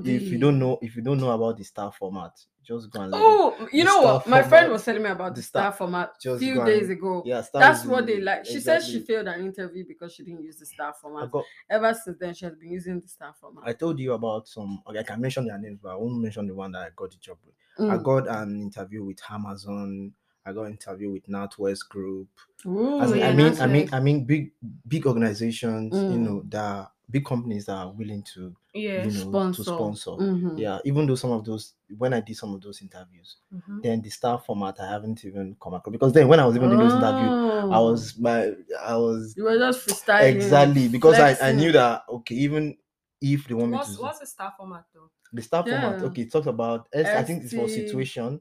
[0.02, 0.14] the.
[0.16, 3.12] If you don't know, if you don't know about the star format, just go and
[3.16, 4.26] Oh, you know what?
[4.26, 7.22] My friend was telling me about the star- star format a few days and- ago.
[7.24, 8.44] Yeah, That's what they like.
[8.46, 11.30] She said she failed an interview because she didn't use the star format.
[11.30, 13.64] got Ever since then, she has been using the star format.
[13.66, 14.82] I told you about some.
[14.86, 17.10] Okay, I can mention their names, but I won't mention the one that I got
[17.10, 17.54] the job with.
[17.90, 18.02] I Mm.
[18.02, 20.12] got an interview with Amazon.
[20.44, 22.28] I got an interview with NatWest Group.
[22.66, 23.88] Ooh, As in, yeah, I mean, I mean.
[23.92, 24.52] I mean, big,
[24.86, 25.94] big organizations.
[25.94, 26.18] You Mm.
[26.18, 29.02] know, that big companies that are willing to, yeah.
[29.04, 29.62] you know, sponsor.
[29.62, 30.10] to sponsor.
[30.12, 30.58] Mhm.
[30.58, 33.82] Yeah, even though some of those, when I did some of those interviews, Mhm.
[33.82, 36.68] then the star format I haven't even come across because then when I was even
[36.70, 37.32] doing those interviews,
[37.70, 37.84] I Oh.
[37.84, 40.34] was my, I was You were just freestyling.
[40.36, 42.76] exactly because I, I knew that okay, even
[43.20, 45.10] if they want me What's to what's the star format though?
[45.32, 48.40] the star format okay it talks about S, I think it's for situation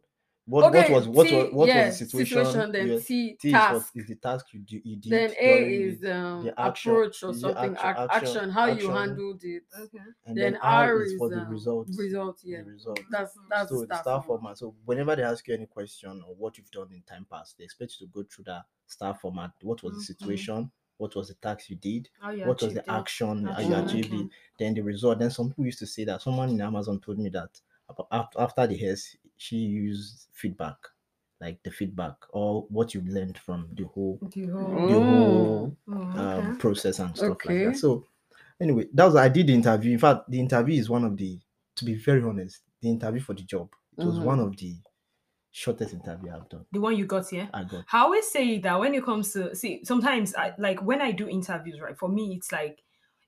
[0.49, 2.99] what Okay, what was what T, was what yeah, was the situation, then Yeah.
[2.99, 5.53] T, T is, what, is the task you, do, you did then A
[5.85, 8.89] is the- um, the action- approach or is the something, action- action, action- how you
[8.89, 9.63] handled it.
[9.79, 9.97] Okay.
[10.25, 12.61] and Then, then R is is for the um, results Result, yeah.
[12.63, 14.25] the result That's that's so the the star, star format.
[14.41, 17.57] format so whenever they ask you any question or what you've done in time past
[17.57, 20.05] they expect you to go through that star format what was the Mhm.
[20.17, 22.85] situation what was the task you did How you what was the it.
[22.89, 23.85] action how Action, you okay.
[23.85, 26.99] achieved it then the result then some people used to say that someone in amazon
[26.99, 27.51] told me that
[28.11, 30.77] after the hairs she used feedback
[31.41, 34.45] like the feedback or what you learned from the whole The
[34.85, 35.01] the whole.
[35.01, 36.59] whole Oh, um, okay.
[36.59, 38.07] process and stuff like that so
[38.61, 41.39] anyway that was i did the interview in fact the interview is one of the
[41.75, 44.31] to be very honest the interview for the job it was Mhm.
[44.31, 44.77] one of the
[45.51, 47.53] shortest interview i've done The one you got here.
[47.53, 51.01] i got I always say that when it comes to see, sometimes I like when
[51.01, 51.97] I do interviews, right?
[51.97, 52.83] For me, it's like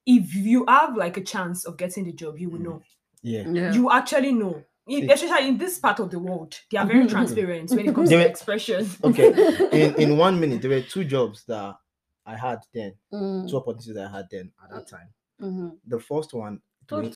[0.06, 2.62] if you have like a chance of getting the job, you will Mm.
[2.62, 2.84] know.
[3.24, 3.72] yeah Yeah.
[3.72, 4.66] You actually know.
[4.92, 7.10] In- especially in this part of the world, they are very Mhm.
[7.10, 8.82] transparent when it comes They to were- expression.
[9.04, 9.30] okay
[9.80, 11.76] in in one minute there were two jobs that
[12.26, 15.10] i had then Mm, two opportunities i had then at that time
[15.42, 16.62] mhm, the first one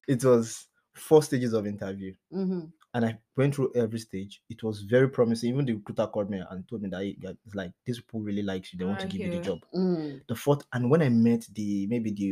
[0.07, 2.71] it was, four stages of interview mhm.
[2.93, 4.41] and I went through every stage.
[4.49, 5.49] It was very promising.
[5.53, 8.21] Even the recruiter called me and told me that "Hey, guy, it's like these people
[8.21, 8.79] really like you.
[8.79, 9.59] They want to Ah, give you the job.
[9.73, 10.21] Mm.
[10.29, 12.31] The fourth, and when I met the maybe the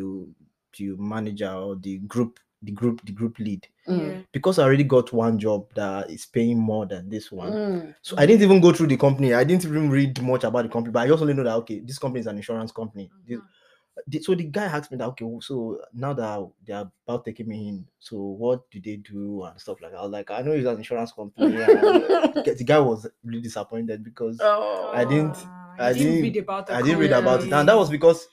[0.78, 4.26] the manager or the group the group the group lead, Mm.
[4.32, 7.52] because I already got one job that is paying more than this one.
[7.52, 7.96] Mm.
[8.02, 9.34] So I didn't even go through the company.
[9.34, 11.80] I didn't even read much about the company, but I just only know that okay,
[11.80, 13.10] this company is an insurance company.
[13.28, 13.44] This- Mhm.
[14.08, 17.48] the- so the guy asked me that okay so now that they are about taking
[17.48, 20.42] me in so what do they do and stuff like that i was like i
[20.42, 24.92] know it's an insurance company the the guy was really disappointed because Oh.
[24.96, 25.38] I didn't-
[25.78, 28.28] I didn't didn't- read about the i didn't read about it and that was because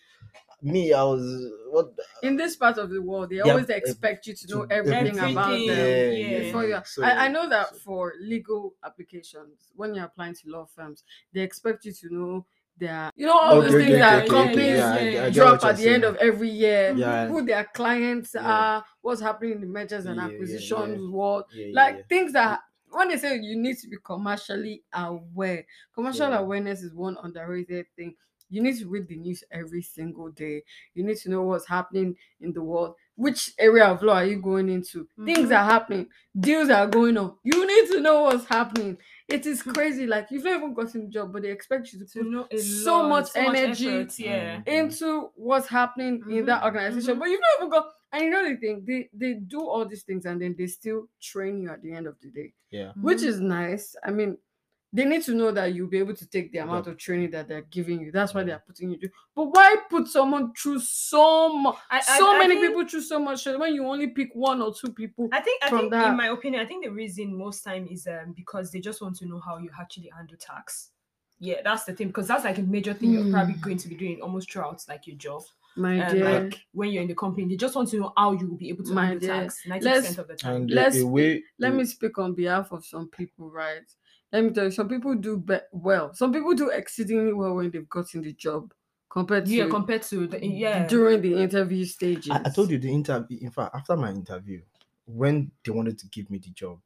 [0.63, 1.23] me i was
[1.71, 1.93] what
[2.23, 5.17] In this part of the world, they Yeah, always expect you to know to- everything
[5.19, 6.13] about everything, them.
[6.33, 6.39] yeah.
[6.41, 10.49] Before you, So- I, I know that so- for legal applications, when you're applying to
[10.51, 12.47] law firms, they expect you to know
[12.77, 14.79] their, you know, all Okay, those okay, things okay, that companies
[15.15, 17.29] yeah, I- drop at the end of every year, Yeah.
[17.29, 18.51] who their clients Yeah.
[18.51, 23.37] are, what's happening in the mergers and acquisitions world, like things that when they say
[23.39, 28.17] you need to be commercially aware, commercial awareness is one underrated thing.
[28.51, 30.65] You need to read the news every single day.
[30.95, 32.97] You need to know what's happening in the world.
[33.17, 35.07] which area of law are you going into?
[35.27, 35.53] Things Mhm.
[35.53, 36.09] are happening,
[36.39, 37.37] deals are going on.
[37.45, 38.97] You need to know what's happening.
[39.29, 39.73] It is Hmm.
[39.75, 40.07] crazy.
[40.07, 42.49] Like you've not even gotten the job, but they expect you to to put know
[42.51, 44.63] a so lot, much so much energy effort, yeah.
[44.67, 47.19] into what's happening in that Mhm, organization.
[47.19, 47.19] mhm.
[47.19, 50.03] But you've not even got and you know the thing, they they do all these
[50.03, 52.55] things and then they still train you at the end of the day.
[52.71, 52.93] Yeah.
[53.01, 53.25] Which Mhm.
[53.25, 53.97] is nice.
[54.03, 54.39] I mean,
[54.93, 56.65] they need to know that you'll be able to take the Yeah.
[56.65, 58.11] amount of training that they're giving you.
[58.11, 59.11] That's why they're putting you through.
[59.37, 63.03] But why put someone through so much I- I- so I many think- people through
[63.03, 65.29] so much when you only pick one or two people?
[65.33, 66.09] I think, I think, that.
[66.11, 69.17] in my opinion, I think the reason most time is um because they just want
[69.19, 70.91] to know how you actually handle tax.
[71.39, 73.61] Yeah, that's the thing because that's like a major thing you're probably Hmm.
[73.61, 75.43] going to be doing almost throughout like your job.
[75.77, 76.43] My Um, dear.
[76.43, 78.69] like when you're in the company, they just want to know how you will be
[78.71, 80.67] able to My handle dear, tax ninety let's- percent of the time.
[80.67, 83.85] Let's a way, Let me speak on behalf of some people, right?
[84.33, 86.15] Let me tell you, some people do be- well.
[86.15, 88.73] Some people do exceedingly well when they've gotten the job
[89.11, 90.87] compared to yeah, compared to the yeah.
[90.87, 92.31] during the interview stages.
[92.31, 93.39] I, I told you the interview.
[93.41, 94.63] In fact, after my interview,
[95.05, 96.79] when they wanted to give me the job,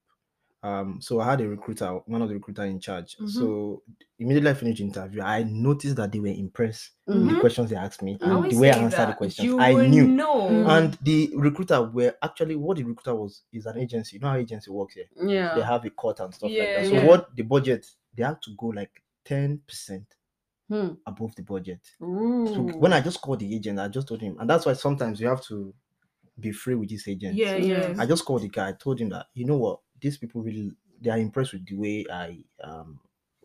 [0.65, 3.17] um, so I had a recruiter, one of the recruiter in charge.
[3.19, 3.29] Mhm.
[3.29, 3.83] So
[4.19, 7.41] immediately I finished the interview, I noticed that they were impressed with the Mhm.
[7.41, 9.47] questions they asked me and the way I answered the questions.
[9.47, 10.09] You I knew.
[10.09, 10.49] know.
[10.49, 10.69] Mm.
[10.69, 14.17] And the recruiter were actually what the recruiter was is an agency.
[14.17, 15.07] You know how agency works here.
[15.23, 15.55] Yeah.
[15.55, 16.87] They have a cut and stuff like Yeah, that.
[16.89, 17.07] So yeah.
[17.07, 20.07] what the budget they had to go like ten percent
[20.71, 20.95] Hmm.
[21.07, 21.81] above the budget.
[22.01, 25.21] So when I just called the agent, I just told him, and that's why sometimes
[25.21, 25.75] you have to
[26.41, 27.37] be free with this agent.
[27.37, 27.91] yeah, Yeah.
[27.91, 27.95] yeah.
[27.99, 28.69] I just called the guy.
[28.71, 31.75] I told him that you know what, these people really they are impressed with the
[31.77, 33.01] way I um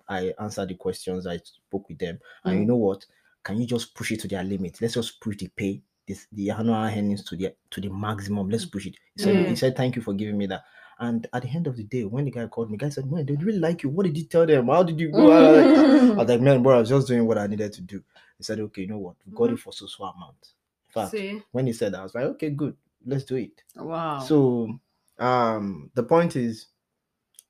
[0.08, 1.28] I answer the questions.
[1.28, 2.68] I spoke with them, and you Mm.
[2.70, 3.06] know what?
[3.44, 4.82] Can you just push it to their limit?
[4.82, 8.50] Let's just push the pay, this the annual earnings to the to the maximum.
[8.50, 8.96] Let's push it.
[9.16, 9.48] He said, Yeah.
[9.48, 10.64] he said, thank you for giving me that.
[11.00, 13.10] And at the end of the day, when the guy called me, the guy said,
[13.10, 13.90] Man, they really like you.
[13.90, 14.68] What did you tell them?
[14.68, 15.32] How did you go?
[15.32, 17.72] I was like, I was like, man, bro, I was just doing what I needed
[17.74, 18.04] to do.
[18.38, 19.16] He said, okay, you know what?
[19.26, 20.54] We got it for so so amount.
[20.90, 23.64] In fact, See, when he said that, I was like, okay, good, let's do it.
[23.76, 24.20] wow.
[24.20, 24.80] So,
[25.20, 26.68] um, the point is,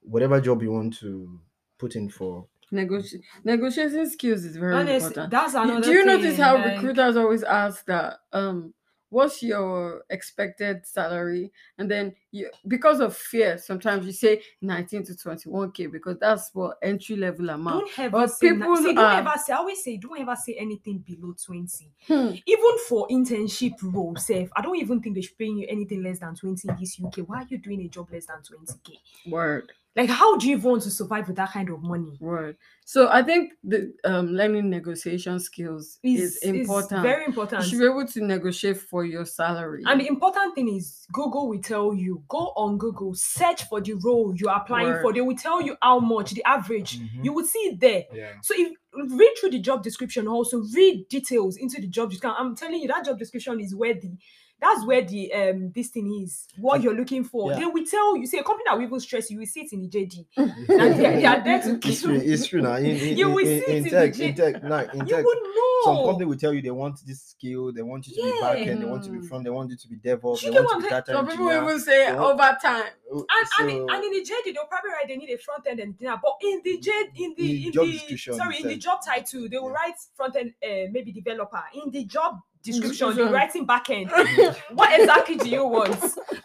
[0.01, 1.39] whatever job you want to
[1.77, 5.31] put in for, Negoti- negotiating skills is very honestly, important.
[5.31, 5.81] that's You- another.
[5.81, 8.19] Do you notice how like- recruiters always ask that?
[8.31, 8.73] Um,
[9.09, 11.51] what's your expected salary?
[11.77, 16.77] And then you, because of fear, sometimes you say 19 to 21k because that's what
[16.83, 17.87] entry level amount.
[17.87, 19.53] Don't ever But say, people see, don't are- ever say.
[19.53, 21.91] I always say, don't ever say anything below twenty.
[22.07, 22.35] Hmm.
[22.45, 24.49] Even for internship role, safe.
[24.55, 27.27] I don't even think they should pay you anything less than twenty in this UK.
[27.27, 28.99] Why are you doing a job less than twenty k?
[29.29, 29.71] Word.
[29.99, 32.17] Like, how do you even want to survive with that kind of money?
[32.21, 32.55] Right.
[32.85, 37.01] So I think the um learning negotiation skills is, important.
[37.01, 37.63] very important.
[37.63, 39.83] you should be able to negotiate for your salary.
[39.85, 43.93] And the important thing is Google will tell you, go on Google, search for the
[43.95, 45.11] role you're applying for.
[45.11, 46.99] They will tell you how much, the average.
[46.99, 47.25] Mhm.
[47.25, 48.05] You will see it there.
[48.13, 52.35] yeah, So if read through the job description, also read details into the job description.
[52.39, 54.11] I'm telling you, that job description is where the
[54.61, 57.51] that's where the um this thing is, what you're looking for.
[57.51, 57.59] Yeah.
[57.59, 59.61] They will tell you, see a company that will even stress you, you will see
[59.61, 60.25] it in the JD.
[60.37, 60.53] And
[60.95, 62.15] they, they are there to it's give true.
[62.15, 62.75] It's true now.
[62.75, 64.79] In, in, You in, will in, see it in in the tech, in tech, now
[64.79, 65.81] in You tech, would know.
[65.85, 68.57] some company will tell you they want this skill, they want you to be back
[68.67, 70.69] end, they want you to be front, they want you to be DevOps, they want
[70.69, 70.89] you to be saying?
[70.89, 71.63] data Some people engineer.
[71.69, 72.83] even say they want- overtime.
[73.11, 75.65] Oh, and, and, in, and in the JD, they'll probably write they need a front
[75.67, 78.67] end and engineer, but in the JD, in the The in job the sorry in
[78.67, 79.73] the job title they will Yeah.
[79.73, 81.63] write front end uh, maybe developer.
[81.73, 84.11] In the job description, they're writing back end.
[84.73, 86.01] what exactly do you want?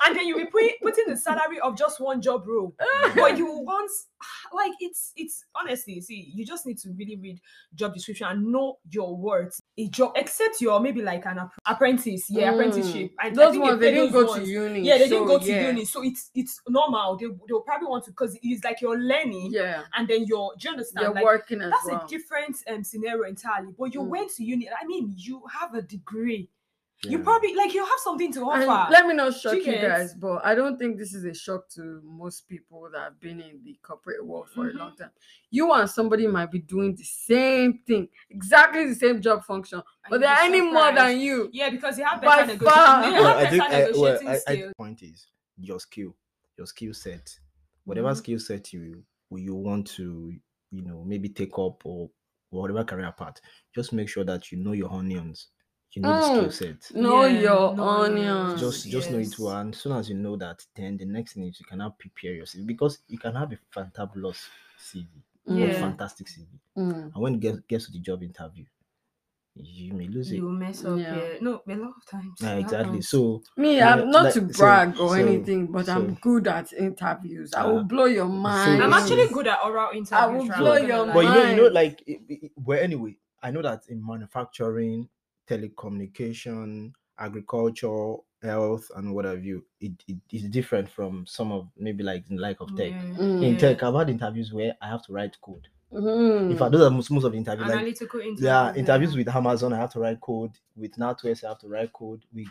[0.06, 2.74] And then you will put putting the salary of just one job role,
[3.14, 3.90] but you want
[4.52, 7.40] like it's it's honestly see you just need to really read
[7.74, 9.60] job description and know your worth.
[9.76, 12.54] A job, except you're maybe like an app- apprentice, yeah, Mm.
[12.54, 13.12] apprenticeship.
[13.18, 14.44] I, I Those think ones they didn't go ones.
[14.44, 14.80] to uni.
[14.82, 15.66] Yeah, they didn't so, go to yeah.
[15.66, 17.16] uni, so it's it's normal.
[17.16, 20.52] They they'll probably want to because it's like you're learning, Yeah, and then you're.
[20.56, 21.04] Do you understand?
[21.06, 22.04] you're like, working as that's well.
[22.04, 23.72] a different um scenario entirely.
[23.76, 24.08] But you Mm.
[24.08, 24.68] went to uni.
[24.70, 26.48] I mean, you have a degree.
[27.10, 28.92] You probably like you have something to And offer.
[28.92, 32.00] let me not shock you guys, but I don't think this is a shock to
[32.04, 34.74] most people that have been in the corporate world for Mhm.
[34.74, 35.10] a long time.
[35.50, 40.10] You and somebody might be doing the same thing, exactly the same job function, And
[40.10, 41.50] but they're be earning more than you.
[41.52, 42.72] Yeah, because you have By better negotiation.
[42.74, 43.02] far.
[43.10, 44.68] They Well, have I think I, well, negotiating I, I, skills.
[44.68, 46.16] the point is your skill,
[46.56, 47.38] your skill set,
[47.84, 48.16] whatever Mhm.
[48.16, 50.32] skill set you you want to,
[50.70, 52.08] you know, maybe take up or
[52.50, 53.40] whatever career path,
[53.74, 55.48] just make sure that you know your onions,
[55.96, 56.12] you know
[56.44, 56.80] the skill Mm.
[56.82, 56.96] set.
[56.96, 58.60] Know Yeah, your know onions.
[58.60, 59.38] your- Just just know it Yes.
[59.38, 61.78] well, and as soon as you know that, then the next thing is you can
[61.78, 65.06] now prepare yourself because you can have a fantabulous CV,
[65.48, 67.12] a fantastic CV, Mm.
[67.14, 68.64] and when it gets, gets to the job interview,
[69.56, 70.36] you may lose it.
[70.36, 70.98] You mess up.
[70.98, 71.14] Yeah.
[71.14, 71.38] Yeah.
[71.40, 72.40] No, a lot of times.
[72.40, 73.00] Yeah, exactly.
[73.02, 76.72] So Me, I'm not like- to so- brag or so- anything, but I'm good at
[76.72, 77.54] interviews.
[77.54, 78.82] I will Uh, blow your mind.
[78.82, 80.12] I'm actually good at oral interviews.
[80.12, 83.16] I will blow your gonna but you know, you know, like, it, it, well, anyway,
[83.44, 85.08] I know that in manufacturing,
[85.48, 92.04] telecommunication, agriculture, health and what have you, it, it is different from some of maybe
[92.04, 92.90] like in like of tech.
[92.90, 93.02] Yeah.
[93.16, 93.42] Mm.
[93.42, 95.66] In tech, I've had interviews where I have to write code.
[95.92, 96.50] Mhm.
[96.50, 97.68] In fact, those are most, most of the interviews.
[97.68, 98.42] Like, Analytical interviews.
[98.42, 100.50] yeah, interviews with Amazon, I have to write code.
[100.76, 102.24] With NatWest, I have to write code.
[102.34, 102.46] We,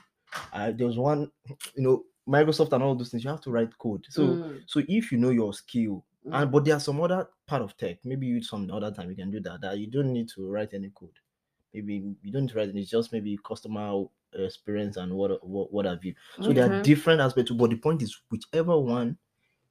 [0.52, 1.30] I, there was one,
[1.76, 3.24] you know, Microsoft and all those things.
[3.24, 4.06] You have to write code.
[4.10, 4.62] So, Mm.
[4.66, 6.42] so if you know your skill, Mm.
[6.42, 7.98] and but there are some other part of tech.
[8.06, 9.60] Maybe you some other time you can do that.
[9.60, 11.20] That you don't need to write any code.
[11.74, 12.70] Maybe you don't write.
[12.76, 16.14] It's just maybe customer experience and what what, what have you.
[16.42, 17.52] So there are different aspects.
[17.52, 19.18] But the point is, whichever one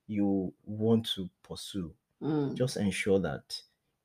[0.06, 2.54] you want to pursue, Mm.
[2.54, 3.60] just ensure that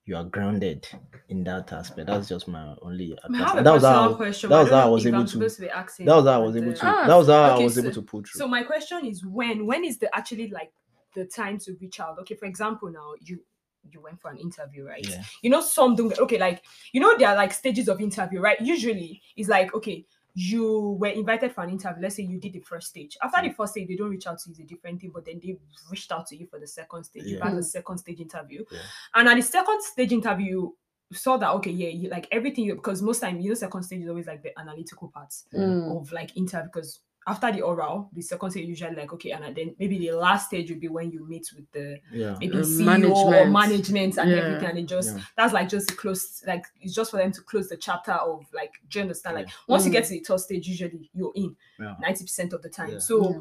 [0.06, 0.88] you are grounded
[1.30, 2.08] in that aspect.
[2.08, 3.42] That's just my only I advice.
[3.42, 4.50] have a And that was how I personal was, question.
[4.50, 6.74] that was how I was able I'm to- to that was how I was able
[6.74, 6.80] to.
[6.88, 8.40] Ah, that was how I was so- able to pull through.
[8.40, 9.66] So my question is when?
[9.68, 10.72] When is the actually like
[11.14, 12.18] the time to reach out?
[12.20, 13.44] Okay, for example, now you
[13.92, 15.06] you went for an interview, right?
[15.08, 15.24] yeah.
[15.42, 18.60] You know, some don't okay, like you know, there are like stages of interview, right?
[18.62, 22.04] Usually it's like okay, you were invited for an interview.
[22.04, 23.18] Let's say you did the first stage.
[23.24, 25.26] After the first stage, they don't reach out to you, it's a different thing, but
[25.26, 25.58] then they
[25.90, 27.24] reached out to you for the second stage.
[27.26, 27.46] You Yeah.
[27.46, 27.58] had Mm.
[27.58, 28.64] the second stage interview.
[28.72, 28.80] Yeah.
[29.16, 30.70] And at the second stage interview,
[31.14, 34.02] saw that okay, yeah, you like everything you because most time you know second stage
[34.04, 35.96] is always like the analytical parts Mm.
[36.00, 39.76] of like interview because after the oral, the second stage usually like okay, and then
[39.78, 42.38] maybe the last stage would be when you meet with the Yeah.
[42.40, 43.52] maybe Uh, CEO or management.
[43.52, 44.38] management and Yeah.
[44.38, 45.24] everything, and it just Yeah.
[45.36, 48.72] that's like just close like it's just for them to close the chapter of like
[48.90, 49.36] do you understand?
[49.36, 49.54] Like Yeah.
[49.68, 49.94] once you Mm.
[49.94, 51.96] get to the third stage, usually you're in Yeah.
[52.00, 52.92] ninety percent of the time.
[52.94, 53.00] Yeah.
[53.00, 53.40] So Yeah.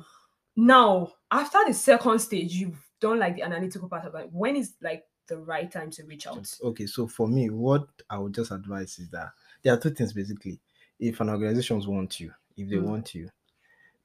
[0.57, 4.75] now after the second stage, you've done like the analytical part of like when is
[4.81, 6.49] like the right time to reach out?
[6.63, 9.31] Okay, so for me, what I would just advise is that
[9.63, 10.61] there are two things basically.
[10.99, 12.85] If an organization want you, if they Mm.
[12.85, 13.29] want you,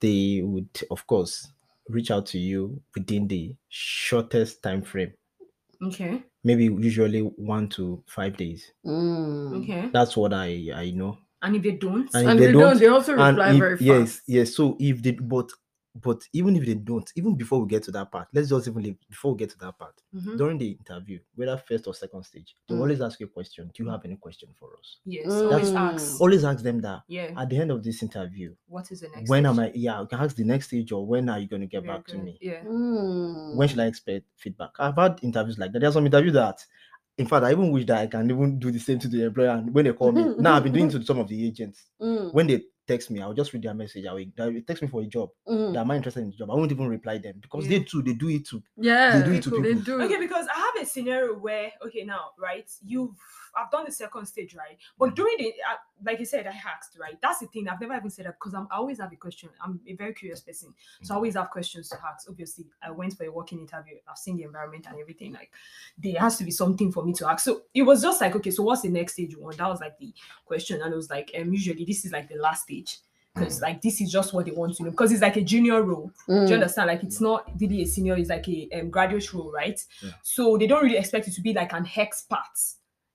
[0.02, 1.48] they would of course
[1.90, 5.14] reach out to you within the shortest time frame.
[5.84, 6.22] Okay.
[6.44, 8.72] Maybe usually one to five days.
[8.86, 9.62] Mm.
[9.64, 9.90] Okay.
[9.94, 11.18] That's what I I know.
[11.44, 13.58] And if they don't, And And if they, they don't, don't- they also reply if-
[13.58, 13.82] very fast.
[13.88, 14.56] yes, yes.
[14.56, 15.50] So if they but
[15.94, 18.82] but even if they don't, even before we get to that part, let's just even
[18.82, 19.96] leave before we get to that part.
[20.16, 20.38] Mhm.
[20.38, 22.80] During the interview, whether first or second stage, they Mm.
[22.80, 23.70] always ask you a question.
[23.74, 25.00] Do you have any question for us?
[25.06, 25.76] yes, always Mm.
[25.76, 26.22] ask.
[26.22, 27.34] Always ask them that Yeah.
[27.36, 29.30] at the end of this interview, What is the next?
[29.30, 29.60] when am?
[29.60, 29.72] I?
[29.76, 31.98] Yeah, you can ask the next stage or when are you going to get Very
[31.98, 32.38] back to me?
[32.42, 32.64] Yeah.
[32.64, 33.56] Mm.
[33.56, 34.72] When should I expect feedback?
[34.80, 35.80] I've had interviews like that.
[35.80, 36.66] There's are some interviews that,
[37.18, 39.50] in fact, I even wish that I can even do the same to the employer.
[39.50, 41.90] And when they call me, now I've been doing to some of the agents.
[42.02, 42.34] Mm.
[42.34, 44.06] When they text me, I'll just read their message.
[44.06, 45.30] I will they text me for a job.
[45.48, 45.74] Mm.
[45.74, 46.50] That am I interested in the job?
[46.52, 47.80] I won't even reply them because Yeah.
[47.80, 48.62] they too they do it too.
[48.78, 49.82] Yeah, They do it to they people.
[49.84, 50.02] do.
[50.04, 52.70] Okay, because I have a scenario where okay now, right?
[52.84, 53.12] You've
[53.56, 54.78] I've done the second stage, right?
[54.98, 57.18] But during the uh, like you said, I asked, right?
[57.22, 57.68] That's the thing.
[57.68, 59.50] I've never even said that because I'm I always have a question.
[59.64, 62.30] I'm a very curious person, so I always have questions to ask.
[62.30, 63.96] Obviously, I went for a working interview.
[64.10, 65.34] I've seen the environment and everything.
[65.34, 65.52] Like
[65.98, 67.44] there has to be something for me to ask.
[67.46, 69.58] So it was just like, okay, so what's the next stage you want?
[69.58, 70.14] That was like the
[70.46, 73.00] question, and it was like, um, usually this is like the last stage.
[73.34, 75.82] Because like this is just what they want to know because it's like a junior
[75.84, 76.12] role.
[76.28, 76.50] Do Mm.
[76.50, 76.88] you understand?
[76.88, 79.82] Like it's not really a senior, it's like a um, graduate role, right?
[80.02, 80.10] Yeah.
[80.22, 82.42] So they don't really expect you to be like an expert.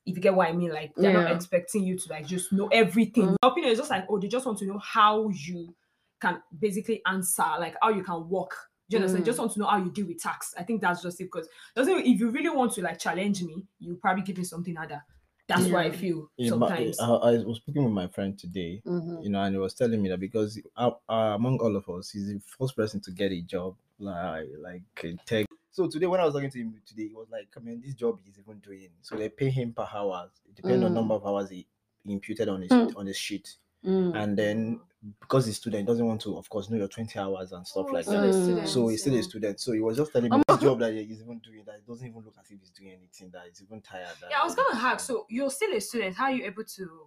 [0.07, 2.69] If you get what I mean, like they're not expecting you to like just know
[2.69, 3.25] everything.
[3.25, 3.37] Mm.
[3.43, 5.75] My opinion is just like, oh, they just want to know how you
[6.21, 8.55] can basically answer, like how you can work.
[8.89, 9.25] Do you understand?
[9.25, 9.27] Mm.
[9.27, 10.55] Just want to know how you deal with tax.
[10.57, 11.25] I think that's just it.
[11.25, 14.77] Because doesn't if you really want to like challenge me, you probably give me something
[14.79, 15.03] other.
[15.49, 17.01] That's what I feel Yeah, but, sometimes.
[17.01, 19.23] I, I was speaking with my friend today, Mhm.
[19.23, 22.11] you know, and he was telling me that because uh, uh, among all of us,
[22.11, 25.46] he's the first person to get a job, like like a tech.
[25.77, 27.93] So today, when I was talking to him today, he was like, "I mean, this
[27.93, 30.95] job he's even doing, so they pay him per hour, depending on Mm.
[30.95, 31.67] number of hours he,
[32.03, 32.97] he imputed on his Mm.
[32.97, 34.17] on his sheet, Mm.
[34.17, 34.81] and then
[35.21, 37.93] because the student doesn't want to, of course, know your twenty hours and stuff Oh,
[37.93, 38.23] like that.
[38.23, 39.61] the students, So he's still a student.
[39.61, 42.09] So he was just telling me this job that he's even doing that it doesn't
[42.09, 43.29] even look as if he's doing anything.
[43.33, 44.17] That he's even tired.
[44.23, 45.07] that- Yeah, I was gonna ask.
[45.07, 46.17] So you're still a student.
[46.17, 47.07] How are you able to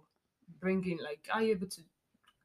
[0.60, 1.26] bring in like?
[1.32, 1.80] Are you able to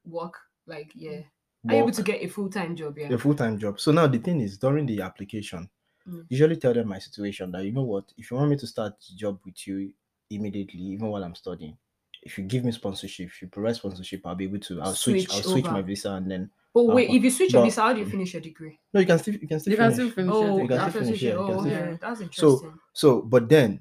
[0.05, 0.39] work?
[0.65, 1.21] Like, yeah.
[1.69, 2.97] Are you able to get a full time job?
[2.97, 3.13] Yeah.
[3.13, 3.79] a full-time job.
[3.79, 5.69] So now the thing is during the application.
[6.07, 6.25] Mm.
[6.29, 8.93] usually tell them my situation that you know what, if you want me to start
[9.09, 9.91] the job with you
[10.29, 11.77] immediately, even while I'm studying,
[12.21, 15.27] if you give me sponsorship, if you provide sponsorship, I'll be able to I'll switch,
[15.29, 17.81] I'll Switch switch my visa and then But wait, if you switch your But- visa,
[17.81, 18.11] how do you mm.
[18.11, 18.79] finish your degree?
[18.93, 19.95] no, you can still you can still You can finish.
[19.95, 20.61] still finish Oh, it.
[20.63, 22.49] You can still finish, yeah, Oh, still yeah, that's interesting.
[22.59, 23.79] So, so, but then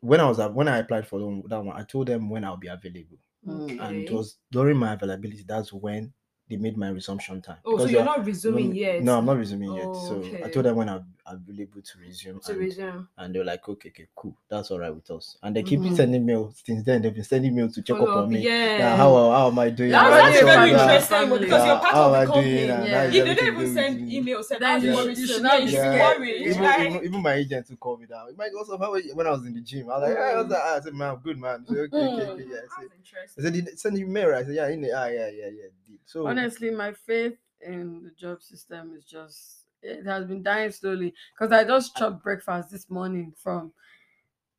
[0.00, 2.44] when I was at- when I applied for them- that one, I told them when
[2.44, 3.68] I'll be available, Mm.
[3.70, 3.80] mm.
[3.88, 5.42] and it was during my availability.
[5.46, 6.12] That's when
[6.48, 7.56] they made my resumption time.
[7.64, 9.02] Oh, so Because you're you are- not resuming no, yet?
[9.02, 9.86] No, I'm not resuming yet.
[9.88, 13.08] Oh, So I told them when I'll, available to resume To and, resume.
[13.16, 15.78] and they were like okay okay cool that's all right with us and they keep
[15.78, 15.94] Mhm.
[15.96, 18.40] sending mail since then they've been sending mail to check Follow up on up, me
[18.40, 18.78] yeah.
[18.78, 20.94] yeah, how, how am I doing That's, How That's that's this your very one, family.
[20.94, 21.38] interesting Yeah.
[21.38, 22.42] because you're Yeah, part how of am I the doing?
[22.42, 22.70] company.
[22.72, 22.98] And Yeah.
[22.98, 25.32] how is If they don't even send email, send Then out you- worried, you so
[25.34, 26.44] should yeah, not be should worry.
[26.44, 28.28] even, like- even, even my agent to call me down.
[28.28, 29.88] It might also how when I was in the gym.
[29.90, 30.60] I was like, hey, what's that?
[30.62, 31.64] I said, man, I'm good, man.
[31.68, 32.56] She okay, okay, okay, yeah.
[32.56, 33.38] I said, That's interesting.
[33.38, 34.34] I said, did they send you mail?
[34.34, 35.68] I said, yeah, in the ah, yeah, yeah, yeah.
[36.04, 36.10] Did.
[36.10, 41.12] So Honestly, my faith in the job system is just it has been dying slowly
[41.38, 43.72] because I just chopped breakfast this morning from.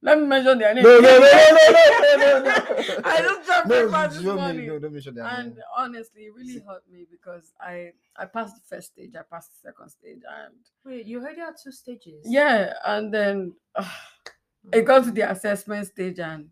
[0.05, 0.83] Let me mention their name.
[0.83, 2.51] no, no, no, no, no, no, no, no.
[3.05, 4.57] I just chopped no, breakfast this don't morning.
[4.57, 5.63] mention- no, don't mention their and name.
[5.77, 9.69] honestly, it really hurt me because I I passed the first stage, I passed the
[9.69, 12.25] second stage, and Wait, you heard there are two stages?
[12.25, 13.87] yeah, and then uh,
[14.73, 16.51] it got to the assessment stage, and Is it-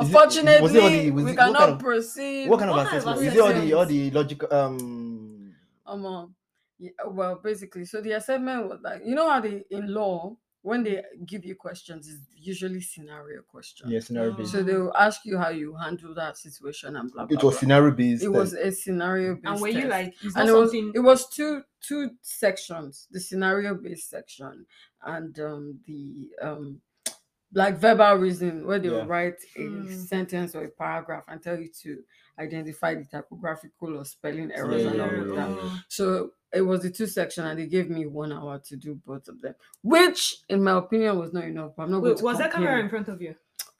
[0.00, 2.48] unfortunately, was it all the- was we it- what cannot kind of- proceed.
[2.50, 3.26] What kind of what kind of assessment?
[3.28, 3.74] Is it all the assessment?
[3.74, 5.54] all the logical um
[5.86, 6.34] Um,
[6.78, 10.82] yeah, well, basically, so the assessment was like, you know how they in law when
[10.82, 13.88] they give you questions, is usually scenario questions.
[13.90, 14.50] yeah, scenario based?
[14.50, 17.38] So they will ask you how you handle that situation and blah blah.
[17.38, 17.60] It was blah.
[17.60, 18.24] scenario based.
[18.24, 19.46] It was a scenario based.
[19.46, 20.92] And were you like, is that and it was something?
[20.94, 24.66] it was two two sections the scenario based section
[25.04, 26.80] and um the um
[27.56, 28.96] like verbal reason where they Yeah.
[28.98, 30.06] will write a Mm.
[30.06, 32.04] sentence or a paragraph and tell you to
[32.38, 35.76] identify the typographical or spelling errors and all yeah, of yeah, that yeah.
[35.88, 39.26] so it was the two section and they gave me one hour to do both
[39.28, 42.36] of them which in my opinion was not enough but i'm not going to was
[42.38, 42.66] there complain.
[42.68, 43.34] camera in front of you?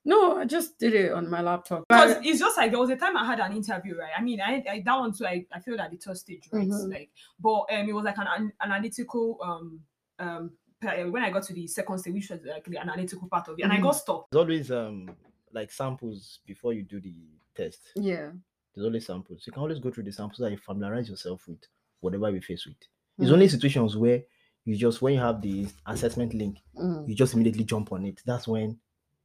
[0.07, 2.97] no i just did it on my laptop Because it's just like there was a
[2.97, 4.13] time I had an interview, right?
[4.19, 5.27] I mean, I, I that one too.
[5.27, 6.67] I, I feel at the third stage, right?
[6.69, 6.91] Mhm.
[6.93, 7.11] Like,
[7.41, 9.81] but um, it was like an, an analytical um
[10.19, 10.53] um.
[10.81, 13.59] Pe- When I got to the second stage, which was like the analytical part of
[13.59, 13.83] it, and I Mhm.
[13.83, 14.31] got stuck.
[14.31, 15.17] There's always um
[15.53, 17.15] like samples before you do the
[17.55, 17.81] test.
[17.95, 18.33] yeah
[18.75, 19.47] There's always samples.
[19.47, 21.61] You can always go through the samples that you familiarize yourself with
[22.01, 22.77] whatever you face with.
[23.21, 23.33] It's Mm.
[23.33, 24.25] only situations where
[24.65, 28.23] you just when you have the assessment link, Mm, you just immediately jump on it.
[28.27, 28.79] That's when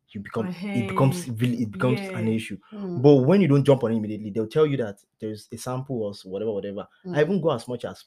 [0.10, 1.36] you become it becomes Uh-huh.
[1.38, 2.58] really it becomes an issue.
[2.72, 5.58] mm, But when you don't jump on it immediately, they'll tell you that there's a
[5.58, 6.88] sample or s- whatever, whatever.
[7.14, 7.22] I mm.
[7.22, 8.06] even go as much as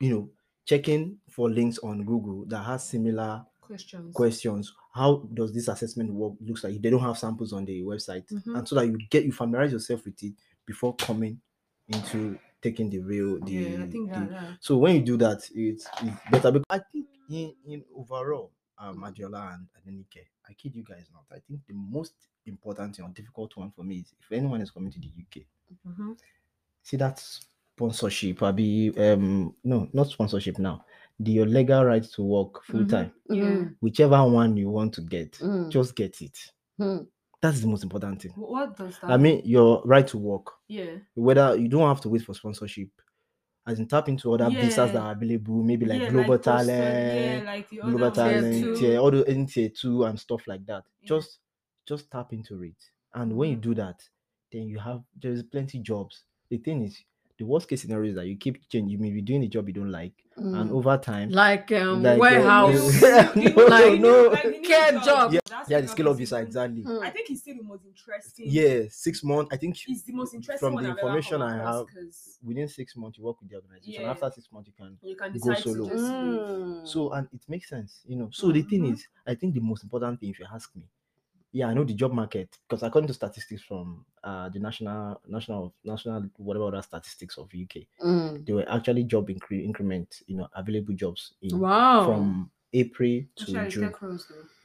[0.00, 0.30] you know,
[0.64, 4.14] checking for links on Google that has similar Questions.
[4.14, 4.74] questions.
[4.92, 6.34] How does this assessment work?
[6.40, 8.58] Looks like they don't have samples on the website, Mhm.
[8.58, 10.34] and so that you get you familiarize yourself with it
[10.66, 11.40] before coming
[11.88, 14.28] into taking the real the, yeah, I think that.
[14.28, 14.54] the- Yeah.
[14.60, 16.50] so when you do that, it's, it's better.
[16.52, 21.24] Because I think in, in overall, um, Adeola and Adenike, I kid you guys not.
[21.30, 22.14] I think the most
[22.46, 25.46] important and difficult one for me is if anyone is coming to the UK,
[25.86, 26.16] Mhm.
[26.82, 27.22] see that
[27.76, 30.84] sponsorship, I be um no, not sponsorship now.
[31.20, 32.88] The your legal right to work full Mhm.
[32.88, 33.44] time, Yeah.
[33.44, 36.36] Mm, whichever one you want to get, mm, just get it.
[36.80, 37.06] mm.
[37.40, 38.32] That's the most important thing.
[38.32, 39.10] What does that?
[39.10, 40.96] I mean, your right to work, yeah.
[41.14, 42.88] whether you don't have to wait for sponsorship,
[43.66, 47.44] as in tap into other visas that are available, maybe like yeah, global postal- talent,
[47.44, 49.02] Yeah, like the global talent, Tier yeah, too.
[49.02, 50.84] all the in tier two and stuff like that.
[51.02, 51.08] Yeah.
[51.08, 51.38] Just
[51.86, 52.76] just tap into it.
[53.14, 53.60] And when you Mhm.
[53.62, 54.00] do that,
[54.50, 56.24] then you have there's plenty jobs.
[56.48, 56.96] The thing is,
[57.38, 58.90] the worst case scenario is that you keep changing.
[58.90, 60.72] You may be doing a job you don't like, and Mm.
[60.72, 64.28] over time, like um Like, uh, warehouse Yeah, You- you- no, like, no.
[64.28, 65.32] like, Care job.
[65.32, 66.82] yeah, that's yeah, the the job scale of is visa exactly.
[66.84, 67.02] Mm.
[67.02, 68.46] I think it's still the most interesting.
[68.48, 69.50] Yeah, six months.
[69.52, 72.96] I think It's the most interesting from the information I have, have, 'cause within six
[72.96, 74.02] months you work with the organization.
[74.04, 74.10] Yeah.
[74.12, 75.88] After six months you can you can go decide solo.
[75.88, 76.04] to just.
[76.14, 76.86] Mm.
[76.86, 78.28] So and it makes sense, you know.
[78.32, 78.92] So the thing Mhm.
[78.92, 80.82] is, I think the most important thing, if you ask me,
[81.54, 85.72] yeah, I know the job market because according to statistics from uh the national national
[85.84, 88.44] national whatever other statistics of UK, Mm.
[88.44, 93.52] there were actually job incre- increment, you know, available jobs in wow from April to
[93.68, 93.84] June.
[93.92, 94.00] tech.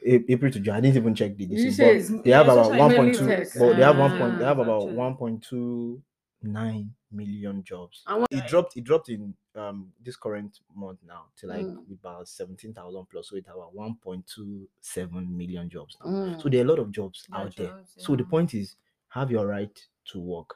[0.06, 0.74] A- April to June.
[0.76, 3.26] I didn't even check the this, say they have about one point two.
[3.60, 4.40] But they have one point.
[4.40, 6.02] They have about one point two
[6.42, 8.04] nine million jobs.
[8.08, 8.78] And what- It dropped.
[8.78, 11.92] It dropped in um this current month now to like Mm.
[11.92, 13.30] about seventeen thousand plus.
[13.30, 16.10] So it have about one point two seven million jobs now.
[16.12, 16.42] Mm.
[16.42, 17.68] So there are a lot of jobs There are out there.
[17.68, 18.76] jobs, So the point is,
[19.10, 19.78] have your right
[20.12, 20.56] to work.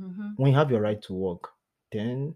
[0.00, 0.34] Mhm.
[0.36, 1.48] When you have your right to work,
[1.92, 2.34] then.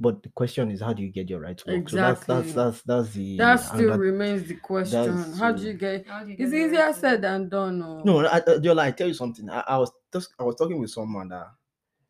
[0.00, 1.88] But the question is, how do you get your right to work?
[1.88, 2.62] So that's that's Exactly.
[2.62, 6.36] that's that's the that still another- remains the question how do you get do you
[6.38, 8.02] it's get easier right said than done oh.
[8.04, 9.50] No, I, I, Diola, I tell you something.
[9.50, 11.48] I, I was just I was talking with someone that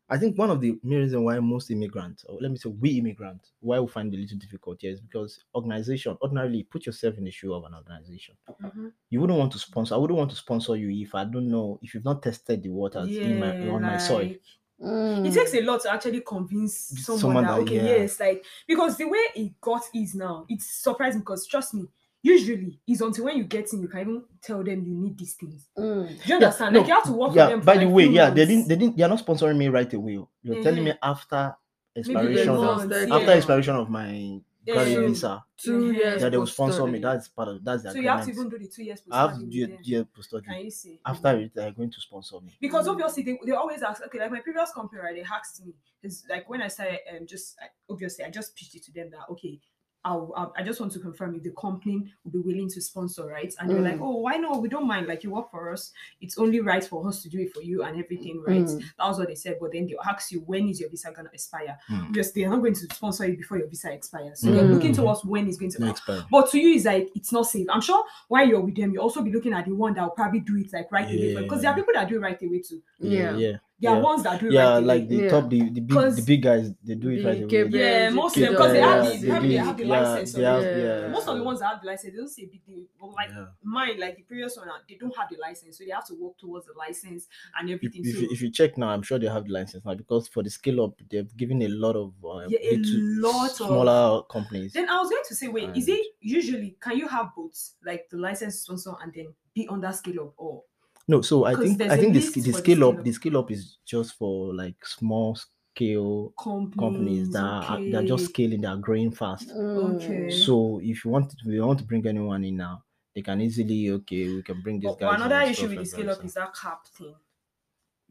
[0.09, 2.97] I think one of the main reasons why most immigrants, or let me say we
[2.97, 7.17] immigrants, why we find it a little difficult here is because organization, ordinarily put yourself
[7.17, 8.35] in the shoe of an organization.
[8.61, 8.91] Mhm.
[9.11, 11.79] You wouldn't want to sponsor, I wouldn't want to sponsor you if I don't know,
[11.83, 14.35] if you've not tested the waters in my Yeah, on my soil.
[14.81, 15.27] Mm.
[15.27, 17.83] It takes a lot to actually convince someone, Someone that, that- okay, yeah.
[18.01, 21.87] yes, like because the way it got is now, it's surprising because trust me,
[22.21, 25.33] usually it's until when you get in, you can even tell them you need these
[25.35, 25.67] things.
[25.77, 26.07] Mm.
[26.07, 26.73] Do you understand?
[26.73, 27.61] no, like you have to work yeah, for them.
[27.61, 29.91] by the like way, few yeah, they didn't they didn't they're not sponsoring me right
[29.93, 30.17] away.
[30.17, 30.29] oh.
[30.41, 31.55] You're telling me after
[31.95, 33.31] Maybe expiration of months, after yeah.
[33.31, 35.43] expiration of my carry Um, visa.
[35.57, 36.21] Two years.
[36.21, 36.99] That they will sponsor me.
[36.99, 39.01] That's part of that's the So you have to even do the two years.
[39.11, 40.45] I have to post-study do with a year post study.
[40.45, 40.99] Can you see?
[41.05, 42.55] After it, they're going to sponsor me.
[42.61, 45.73] because obviously they, they always ask okay like my previous company right they asked me
[46.03, 49.09] it's like when i started um just I- obviously i just pitched it to them
[49.11, 49.59] that okay
[50.05, 53.25] I'll, I'll, I just want to confirm if the company will be willing to sponsor,
[53.25, 53.53] right?
[53.59, 54.01] And they're like, Mm.
[54.01, 54.61] oh, why not?
[54.61, 55.07] We don't mind.
[55.07, 55.91] Like, you work for us.
[56.21, 58.61] It's only right for us to do it for you and everything, right?
[58.65, 58.79] Mm.
[58.97, 59.57] That was what they said.
[59.59, 61.77] But then they'll ask you, when is your visa going to expire?
[61.89, 62.13] Mm.
[62.13, 64.39] Because they're not going to sponsor you before your visa expires.
[64.39, 64.95] So they're looking Mm.
[64.95, 66.23] towards when it's going to Next time.
[66.31, 67.67] but to you, it's like it's not safe.
[67.69, 70.09] I'm sure while you're with them, you also be looking at the one that will
[70.11, 71.35] probably do it like right away.
[71.43, 72.81] Because there are people that do it right away too.
[72.99, 73.35] Yeah.
[73.35, 73.57] yeah.
[73.81, 74.01] There are Yeah.
[74.03, 75.29] ones that do it Yeah, right like the Yeah.
[75.29, 77.79] top, the, the big, the 'Cause big guys, they do it the right away.
[77.79, 80.33] Yeah, most of them because they have the they they have the license.
[80.33, 80.81] they have, already.
[80.81, 80.99] Yeah.
[81.01, 81.07] yeah.
[81.07, 82.83] Most of the ones that have the license, they don't say big deal.
[82.99, 83.45] But like Yeah.
[83.63, 86.13] mine, like the previous one, uh, they don't have the license, so they have to
[86.15, 87.27] work towards the license
[87.57, 88.05] and If, everything.
[88.05, 90.27] if, so you, if you check now, I'm sure they have the license now because
[90.27, 93.55] for the scale up, they've given a lot of uh, Yeah, a little lot of-
[93.55, 94.73] smaller companies.
[94.73, 98.09] then I was going to say, wait, is it usually can you have both, like
[98.09, 100.63] the license sponsor and then be on that scale up, or
[101.09, 103.03] No, so I think there's I a think the, the scale scale up up.
[103.03, 108.25] the scale up is just for like small scale companies, companies that are, they're just
[108.25, 109.49] scaling, they are growing fast.
[109.49, 109.95] Mm.
[109.95, 110.29] Okay.
[110.29, 112.83] So if you want to, if want to bring anyone in now,
[113.15, 115.07] they can easily okay, we can bring this guy.
[115.07, 117.15] but another issue with the scale up is that cap thing.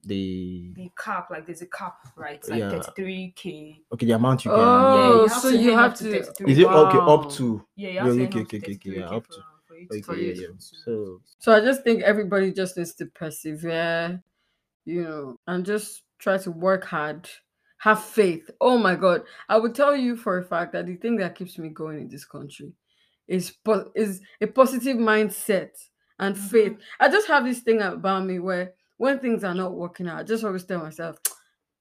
[0.04, 2.42] the The cap, like there's a cap, right?
[2.48, 2.70] Like Yeah.
[2.98, 3.76] 33k.
[3.92, 4.58] okay the amount you can.
[4.60, 6.48] Oh, you so you have to to.
[6.50, 7.64] Is it okay up to?
[7.76, 9.44] Yeah, you Yeah, to okay, earn up to okay, okay, okay, yeah, up for-
[9.86, 10.46] to- for you yeah, yeah.
[10.58, 14.20] So So I just think everybody just needs to persevere,
[14.84, 17.28] you know, and just try to work hard.
[17.78, 18.50] Have faith.
[18.60, 19.22] Oh my God.
[19.48, 22.08] I would tell you for a fact that the thing that keeps me going in
[22.08, 22.72] this country
[23.28, 25.70] is po- is a positive mindset
[26.18, 26.50] and Mhm.
[26.50, 26.78] faith.
[26.98, 30.22] I just have this thing about me where when things are not working out, I
[30.24, 31.18] just always tell myself,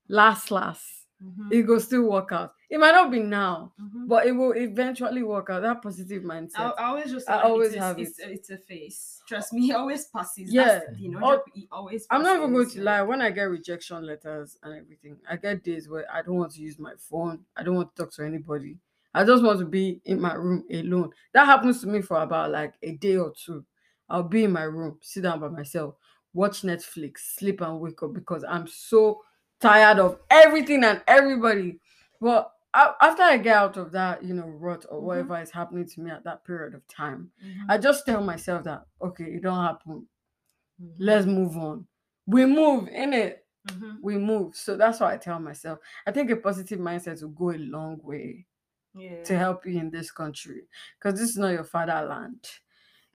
[0.07, 2.53] last, last, Mhm, it will still work out.
[2.69, 4.07] It might not be now, mhm.
[4.07, 5.61] but it will eventually work out.
[5.61, 6.59] That positive mindset.
[6.77, 8.29] I, I always just I always it's, have it's, it.
[8.31, 9.21] it's a face.
[9.27, 10.53] Trust me, it always passes.
[10.53, 10.79] Yeah.
[10.79, 12.05] That's, you know, Oh, it always.
[12.09, 13.01] I'm not even going to lie.
[13.01, 16.61] When I get rejection letters and everything, I get days where I don't want to
[16.61, 17.45] use my phone.
[17.55, 18.77] I don't want to talk to anybody.
[19.13, 21.11] I just want to be in my room alone.
[21.33, 23.65] That happens to me for about like a day or two.
[24.09, 25.95] I'll be in my room, sit down by myself,
[26.33, 29.23] watch Netflix, sleep and wake up because I'm so
[29.59, 31.79] tired of everything and everybody.
[32.21, 35.03] But after I get out of that, you know, rut or Mhm.
[35.03, 38.63] whatever is happening to me at that period of time, Mhm, I just tell myself
[38.65, 40.07] that okay, it don't happen.
[40.81, 41.87] mhm, Let's move on.
[42.27, 43.97] We move in it mhm.
[44.01, 44.55] we move.
[44.55, 45.79] So that's what I tell myself.
[46.05, 48.45] I think a positive mindset will go a long way
[48.93, 49.23] Yeah.
[49.23, 52.47] to help you in this country because this is not your fatherland.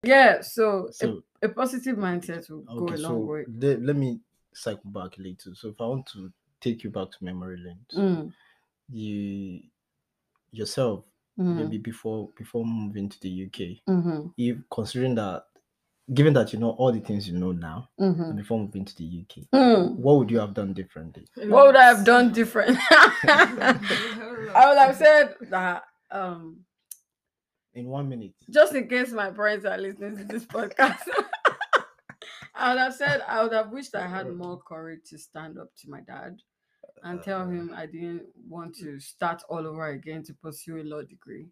[0.03, 3.45] Yeah, so, a- so a, positive mindset will go a long so way.
[3.49, 4.21] let, let me
[4.55, 5.55] cycle back a little.
[5.55, 8.33] So if I want to take you back to memory lane, so Mm,
[8.91, 9.61] you
[10.51, 11.05] yourself
[11.39, 15.45] mm, maybe before before moving to the UK, mhm, if considering that
[16.13, 19.05] given that you know all the things you know now mhm, before moving to the
[19.05, 19.97] UK, mm.
[19.97, 21.27] what would you have done differently?
[21.37, 22.77] What would I have done different?
[24.55, 26.65] I would have said that um
[27.75, 28.35] In one minute.
[28.51, 31.09] just in case my parents are listening to this podcast.
[32.55, 35.69] I would have said I would have wished I had more courage to stand up
[35.83, 36.39] to my dad
[37.05, 41.03] and tell him I didn't want to start all over again to pursue a law
[41.03, 41.47] degree.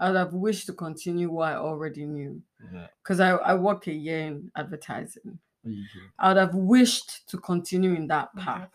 [0.00, 2.42] I would have wished to continue what I already knew
[2.72, 2.86] Yeah.
[3.02, 5.38] because I, I worked a year in advertising.
[6.18, 8.70] I would have wished to continue in that path,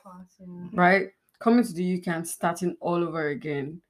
[0.74, 1.08] right?
[1.40, 3.82] Coming to the UK and starting all over again.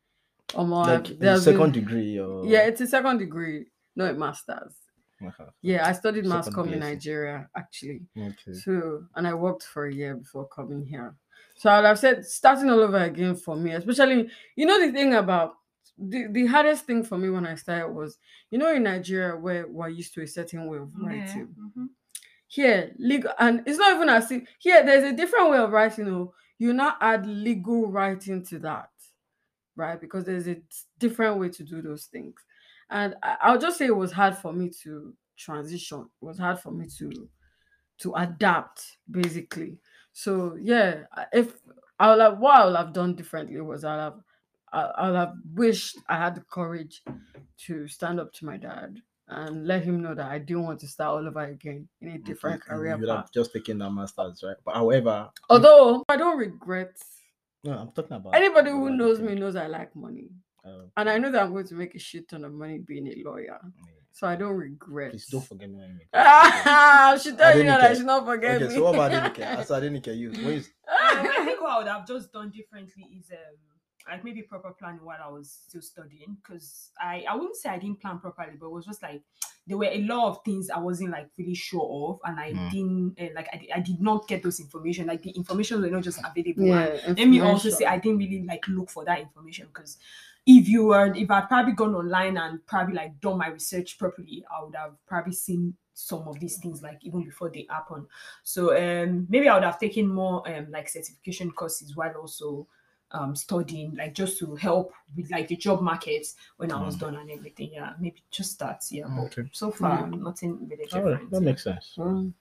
[0.56, 3.66] Um, Like a second been- degree or yeah, it's a second degree,
[3.96, 4.76] not a master's.
[5.62, 8.02] Yeah, I studied mass comm in Nigeria actually.
[8.18, 8.54] Okay.
[8.54, 11.16] So, and I worked for a year before coming here.
[11.56, 14.92] So I would have said starting all over again for me, especially you know the
[14.92, 15.56] thing about
[15.98, 18.18] the, the hardest thing for me when I started was
[18.50, 21.56] you know in Nigeria where we're used to a certain way of writing.
[21.60, 21.90] Mhm.
[22.48, 26.08] Here, legal and it's not even as if here there's a different way of writing.
[26.10, 28.90] Oh, you now add legal writing to that,
[29.76, 30.00] right?
[30.00, 30.62] Because there's a
[31.00, 32.36] different way to do those things.
[32.92, 36.02] And I, I'll just say it was hard for me to transition.
[36.22, 37.30] It was hard for me to
[38.00, 39.80] to adapt, basically.
[40.14, 41.60] So yeah, if
[42.00, 44.22] I would have what I would have done differently was I'll have
[44.74, 47.04] I I'll have wished I had the courage
[47.66, 50.88] to stand up to my dad and let him know that I didn't want to
[50.88, 53.16] start all over again in a different career You path.
[53.18, 54.58] have just taken that masters, right?
[54.66, 56.98] But however, Although I don't regret
[57.64, 60.32] no, I'm talking about anybody who knows me knows I like money.
[60.64, 63.08] Uh, And I know that I'm going to make a shit ton of money being
[63.08, 63.60] a lawyer.
[64.14, 65.12] So I don't regret.
[65.12, 66.16] Please don't forget me when you make it.
[66.16, 68.76] Ah, I should tell you that I should not forget Okay, me.
[68.76, 69.40] so what about Adenike?
[69.40, 73.08] As Adenike, you when you Um, I think what I would have just done differently
[73.18, 73.56] is um
[74.10, 77.80] like maybe proper planning while I was still studying because I I wouldn't say I
[77.80, 79.22] didn't plan properly, but it was just like
[79.68, 82.70] there were a lot of things I wasn't like really sure of, and I Mm.
[82.72, 85.08] didn't uh, like I, I did not get those information.
[85.08, 86.66] Like the information were not just available.
[86.66, 86.98] Yeah.
[87.06, 89.98] And let me also say I didn't really like look for that information because
[90.46, 94.44] if you were if I'd probably gone online and probably like done my research properly,
[94.52, 98.08] I would have probably seen some of these things like even before they happen.
[98.44, 102.68] So um maybe I would have taken more um like certification courses while also
[103.12, 106.26] um studying like just to help with like the job market
[106.58, 107.00] when I was Mm.
[107.00, 107.72] done and everything.
[107.74, 108.84] Yeah, maybe just that.
[108.90, 109.44] Yeah, but Okay.
[109.52, 110.22] so far Mm.
[110.22, 111.22] nothing really All different.
[111.22, 111.46] right, that yeah.
[111.46, 111.96] makes sense.
[111.98, 112.34] Mm.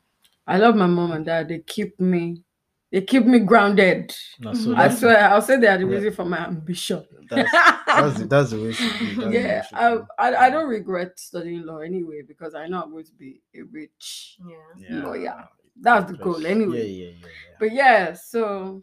[0.47, 1.49] I love my mom and dad.
[1.49, 2.43] They keep me,
[2.91, 4.15] they keep me grounded.
[4.41, 4.75] No, so.
[4.77, 5.95] I swear, I'll say they are the Yeah.
[5.95, 7.05] reason for my ambition.
[7.29, 7.53] that's,
[7.87, 9.05] that's, the, that's the way it should be.
[9.07, 9.99] That's the way it yeah, I.
[10.19, 13.63] I I don't regret studying law anyway because I know I'm going to be a
[13.63, 14.39] rich.
[14.79, 15.03] Yeah.
[15.05, 15.49] lawyer.
[15.81, 16.89] That's the goal anyway.
[16.89, 18.83] Yeah, yeah, yeah, But yeah, so.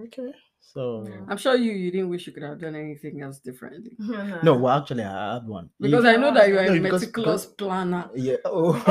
[0.00, 0.32] Okay.
[0.76, 3.92] So I'm sure you you didn't wish you could have done anything else differently
[4.46, 5.70] no, well, actually, I had one.
[5.80, 8.10] because If- I know that you are No, a because- meticulous because- planner.
[8.14, 8.36] Yeah.
[8.44, 8.74] Oh,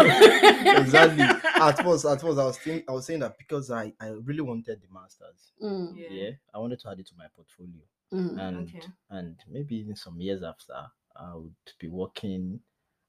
[0.84, 1.24] exactly.
[1.68, 4.42] At first, at first, I was think, I was saying that because I, I really
[4.42, 5.52] wanted the masters.
[5.62, 6.08] Mm, Yeah.
[6.10, 6.30] Yeah.
[6.56, 8.40] I wanted to add it to my portfolio, mm.
[8.46, 8.82] and Okay.
[9.12, 10.74] and maybe in some years after,
[11.16, 12.60] I would be working.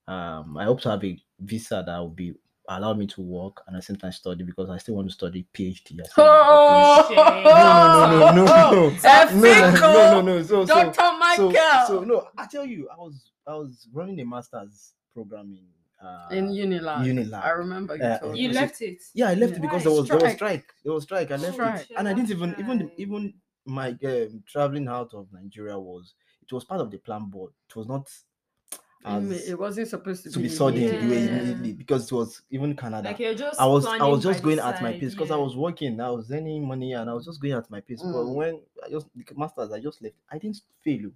[0.07, 2.35] Um, I hope to have a visa that will be
[2.69, 5.15] allow me to work and at the same time study because I still want to
[5.15, 6.01] study PhD.
[6.01, 7.43] I still want to do PhD.
[7.47, 9.81] Oh, No, no, no, no, no, no, Efiko!
[9.81, 10.43] no, no, no, no.
[10.43, 10.95] So, so, Dr.
[10.95, 11.53] so, Michael
[11.87, 16.29] so no, I tell you, I was I was running a master's program in uh,
[16.31, 17.05] in Unilag.
[17.07, 17.43] Unilag.
[17.45, 18.55] I remember you Uh, told You me.
[18.55, 18.99] So- left it.
[19.15, 19.59] Yeah, I left Yeah.
[19.59, 19.91] it because Why?
[19.91, 20.37] there was there was Strike.
[20.37, 20.75] strike.
[20.85, 21.31] There was strike.
[21.31, 21.81] I left Strike.
[21.91, 22.93] it, and I didn't even even Right.
[22.99, 27.53] even my um, traveling out of Nigeria was it was part of the plan board.
[27.69, 28.26] It was not Imme- as
[29.07, 31.01] It wasn't supposed to, to be be sudden Yeah.
[31.01, 33.09] the way immediately because it was even Canada.
[33.09, 33.61] Like you're just.
[33.61, 36.01] I was I was just going at my pace because I was working.
[36.01, 38.03] I was earning money and I was just going at my pace.
[38.03, 38.35] But Mm.
[38.35, 40.17] when I just the masters, I just left.
[40.31, 41.11] I didn't fail.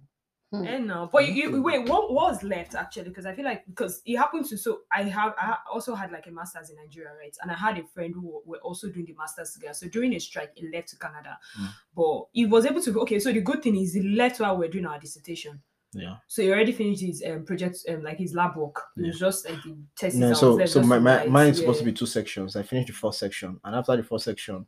[0.53, 0.63] oh.
[0.63, 1.87] Eh, no, but you, you wait.
[1.87, 3.09] What was left actually?
[3.09, 6.27] Because I feel like because it happened to so I have I also had like
[6.27, 7.35] a masters in Nigeria, right?
[7.41, 9.73] And I had a friend who were also doing the masters together.
[9.73, 11.69] So during a strike, he left to Canada, Mm.
[11.95, 13.01] but he was able to go.
[13.01, 15.61] Okay, so the good thing is he left while we are doing our dissertation.
[15.93, 16.17] Yeah.
[16.27, 18.81] So he already finished his um, project, um, like his lab work.
[18.97, 20.17] It was just like the tests.
[20.17, 22.55] No, so so my, my mine is supposed to be two sections.
[22.55, 24.65] I finished the first section, and after the first section,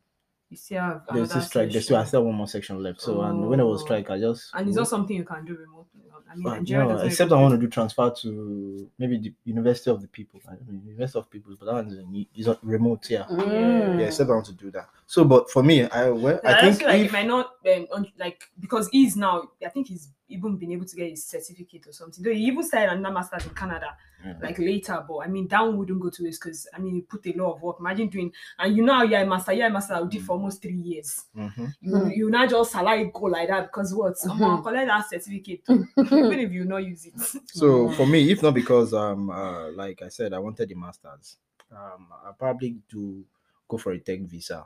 [0.50, 1.72] You still have there's another this strike.
[1.72, 3.02] There's still I still have one more section left.
[3.02, 3.86] So and when it was Oh.
[3.86, 6.02] strike, I just and it's not something you can do remotely.
[6.30, 10.02] I mean, Nigeria no, except I want to do transfer to maybe the University of
[10.02, 10.42] the People.
[10.48, 13.10] I don't University of People, but that one is, not remote.
[13.10, 13.24] Yeah.
[13.30, 14.00] Mm.
[14.00, 14.90] Yeah, except I want to do that.
[15.14, 17.52] So, but for me, I well, I, I think feel like if, it might not
[17.72, 19.44] um, un- like because he's now.
[19.64, 22.24] I think he's even been able to get his certificate or something.
[22.24, 23.96] Though he even started another master's in Canada
[24.26, 24.34] Yeah.
[24.42, 25.06] like later.
[25.08, 27.34] But I mean, that one wouldn't go to waste because I mean, you put a
[27.34, 27.76] lot of work.
[27.80, 29.94] Imagine doing and you know how you're a master, you're a master.
[29.94, 31.26] I did for almost three years.
[31.38, 31.76] Mhm.
[31.80, 32.16] You Mm.
[32.18, 34.14] you not just allow it go like that because what?
[34.14, 34.18] Mhm.
[34.18, 37.20] Someone collect that certificate even if you not use it.
[37.46, 37.96] So Mm.
[37.98, 41.38] for me, if not because um uh, like I said, I wanted the masters,
[41.72, 43.24] um I probably do
[43.68, 44.66] go for a tech visa,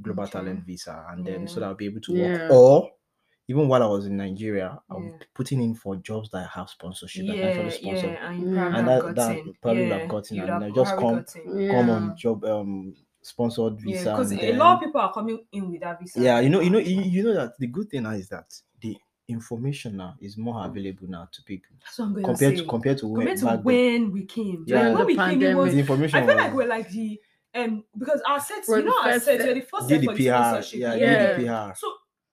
[0.00, 0.32] global Okay.
[0.32, 2.32] talent visa, and then so that I'll be able to Yeah.
[2.48, 2.50] work.
[2.52, 2.90] Or
[3.48, 5.00] even while I was in Nigeria, I Yeah.
[5.04, 7.26] would be putting in for jobs that have sponsorship.
[7.26, 8.06] that can yeah, actually sponsor.
[8.08, 8.54] yeah, and you Mm.
[8.56, 11.14] probably And have that- that probably would have gotten, you'd and have I just come-
[11.14, 11.42] gotten.
[11.44, 11.92] Come Yeah.
[11.94, 14.04] on job um sponsored visa.
[14.10, 16.20] because and a lot of people are coming in with that visa.
[16.20, 18.54] yeah you know you know you, you know that the good thing now is that
[18.80, 22.56] the information now is more available now to people That's what I'm going compared to
[22.58, 22.68] to say.
[22.68, 24.64] compared to when, compared to when we came.
[24.68, 24.76] Yeah.
[24.76, 25.56] Like, when The we came, it pandemic.
[25.56, 25.72] was.
[25.74, 27.20] the information I feel was, like we're like the
[27.56, 29.48] um because our sets, We're you know, our first sets, set.
[29.48, 30.80] we're the first did set the for PR the sponsorship.
[30.80, 31.36] yeah, Yeah.
[31.36, 31.92] the PR So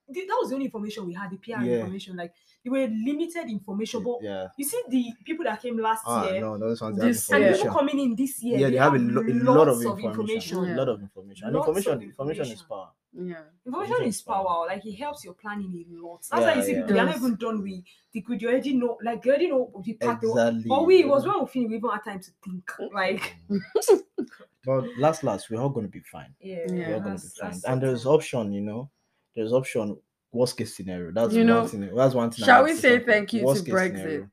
[0.09, 1.80] the, that was the only information we had, the PR Yeah.
[1.80, 2.15] information.
[2.17, 6.30] Like they were limited information, but yeah you see the people that came last ah
[6.30, 8.78] year no those ones they have This and people coming in this year, yeah they
[8.78, 10.76] have a, lo- a lot of lots information, Yeah.
[10.76, 13.21] a lot of information and Lots of information information is power Yeah.
[13.65, 14.45] Information Information is is power.
[14.45, 14.65] power.
[14.67, 16.21] Like it helps your planning a lot.
[16.32, 16.80] That's why you see yeah.
[16.82, 18.41] people they are not even done with the good.
[18.41, 20.19] You already know, like you already know the path.
[20.21, 20.39] they want.
[20.57, 22.71] exactly But we it was when we finished, we even had time to think.
[22.93, 23.36] Like
[24.66, 26.88] but last last we're all going to be fine yeah, Yeah.
[26.89, 28.89] we're all going to be fine and there's option you know
[29.36, 29.97] there's option
[30.32, 32.76] worst case scenario that's You one know, thing that's one thing I Shall have we
[32.76, 33.05] say for.
[33.05, 33.97] thank you to Worst case Brexit?
[33.97, 34.30] scenario.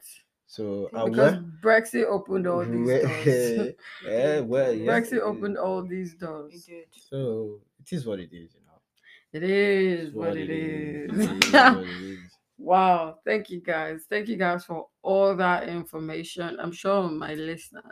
[0.47, 3.74] so uh, Because well, Brexit opened all these well, doors.
[4.07, 4.91] yeah, well, yeah.
[4.93, 6.53] Brexit opened all these doors.
[6.55, 6.64] It doors.
[6.66, 6.85] did.
[7.11, 8.81] So it is what it is, you know.
[9.33, 11.18] It is It's what it It is.
[11.18, 12.18] is what it is.
[12.59, 13.18] wow.
[13.24, 14.07] Thank you guys.
[14.09, 16.59] Thank you guys for all that information.
[16.59, 17.85] I'm sure my listeners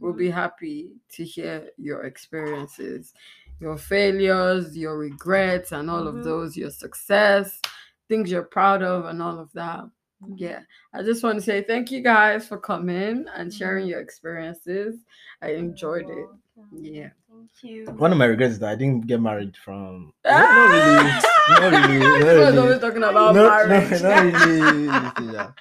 [0.00, 0.18] will Mhm.
[0.18, 3.14] be happy to hear your experiences,
[3.60, 6.18] your failures, your regrets, and all Mhm.
[6.18, 7.60] of those, your success,
[8.08, 9.84] things you're proud of, and all of that.
[10.22, 10.34] Mhm.
[10.38, 10.60] Yeah,
[10.92, 13.90] I just want to say thank you guys for coming and sharing Mhm.
[13.90, 15.04] your experiences.
[15.40, 16.28] I enjoyed it.
[16.72, 17.10] Yeah.
[17.28, 17.86] Thank Thank you.
[17.86, 20.12] One of my regrets is that I didn't get married from.
[20.24, 21.20] Ah!
[21.48, 21.98] Not, not really.
[21.98, 22.28] Not really.
[22.28, 22.80] Everyone's Not always really.
[22.80, 24.02] talking about No, marriage.
[24.02, 25.32] no, not really.
[25.32, 25.52] yeah.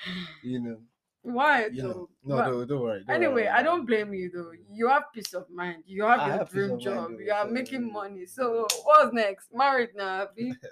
[0.44, 0.78] You know.
[1.24, 1.88] Why You though?
[1.90, 2.10] know.
[2.24, 3.04] No, But no, don't worry.
[3.06, 3.48] don't anyway, worry.
[3.50, 4.52] I don't blame you though.
[4.72, 5.84] You have peace of mind.
[5.86, 7.12] You have I your have dream of mind, job.
[7.20, 8.26] You are so- making money.
[8.26, 9.50] So what's next?
[9.54, 10.54] Married now, Abi?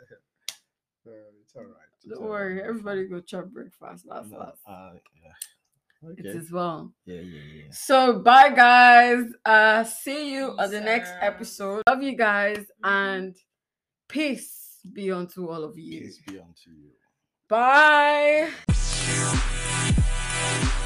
[1.08, 1.72] Uh, it's all right.
[2.04, 2.56] it's Don't all worry.
[2.58, 2.66] right.
[2.68, 4.60] Everybody go chop breakfast last No, last.
[4.68, 4.92] uh,
[5.24, 6.10] yeah.
[6.12, 6.38] It Okay.
[6.38, 6.94] is well.
[7.06, 7.64] Yeah, yeah, yeah.
[7.72, 9.26] So bye guys.
[9.44, 11.84] Uh see you on the next Peace episode.
[11.88, 13.36] Love you guys and
[14.08, 16.02] peace be unto all of you.
[16.02, 16.92] Peace be unto you.
[20.50, 20.79] Bye.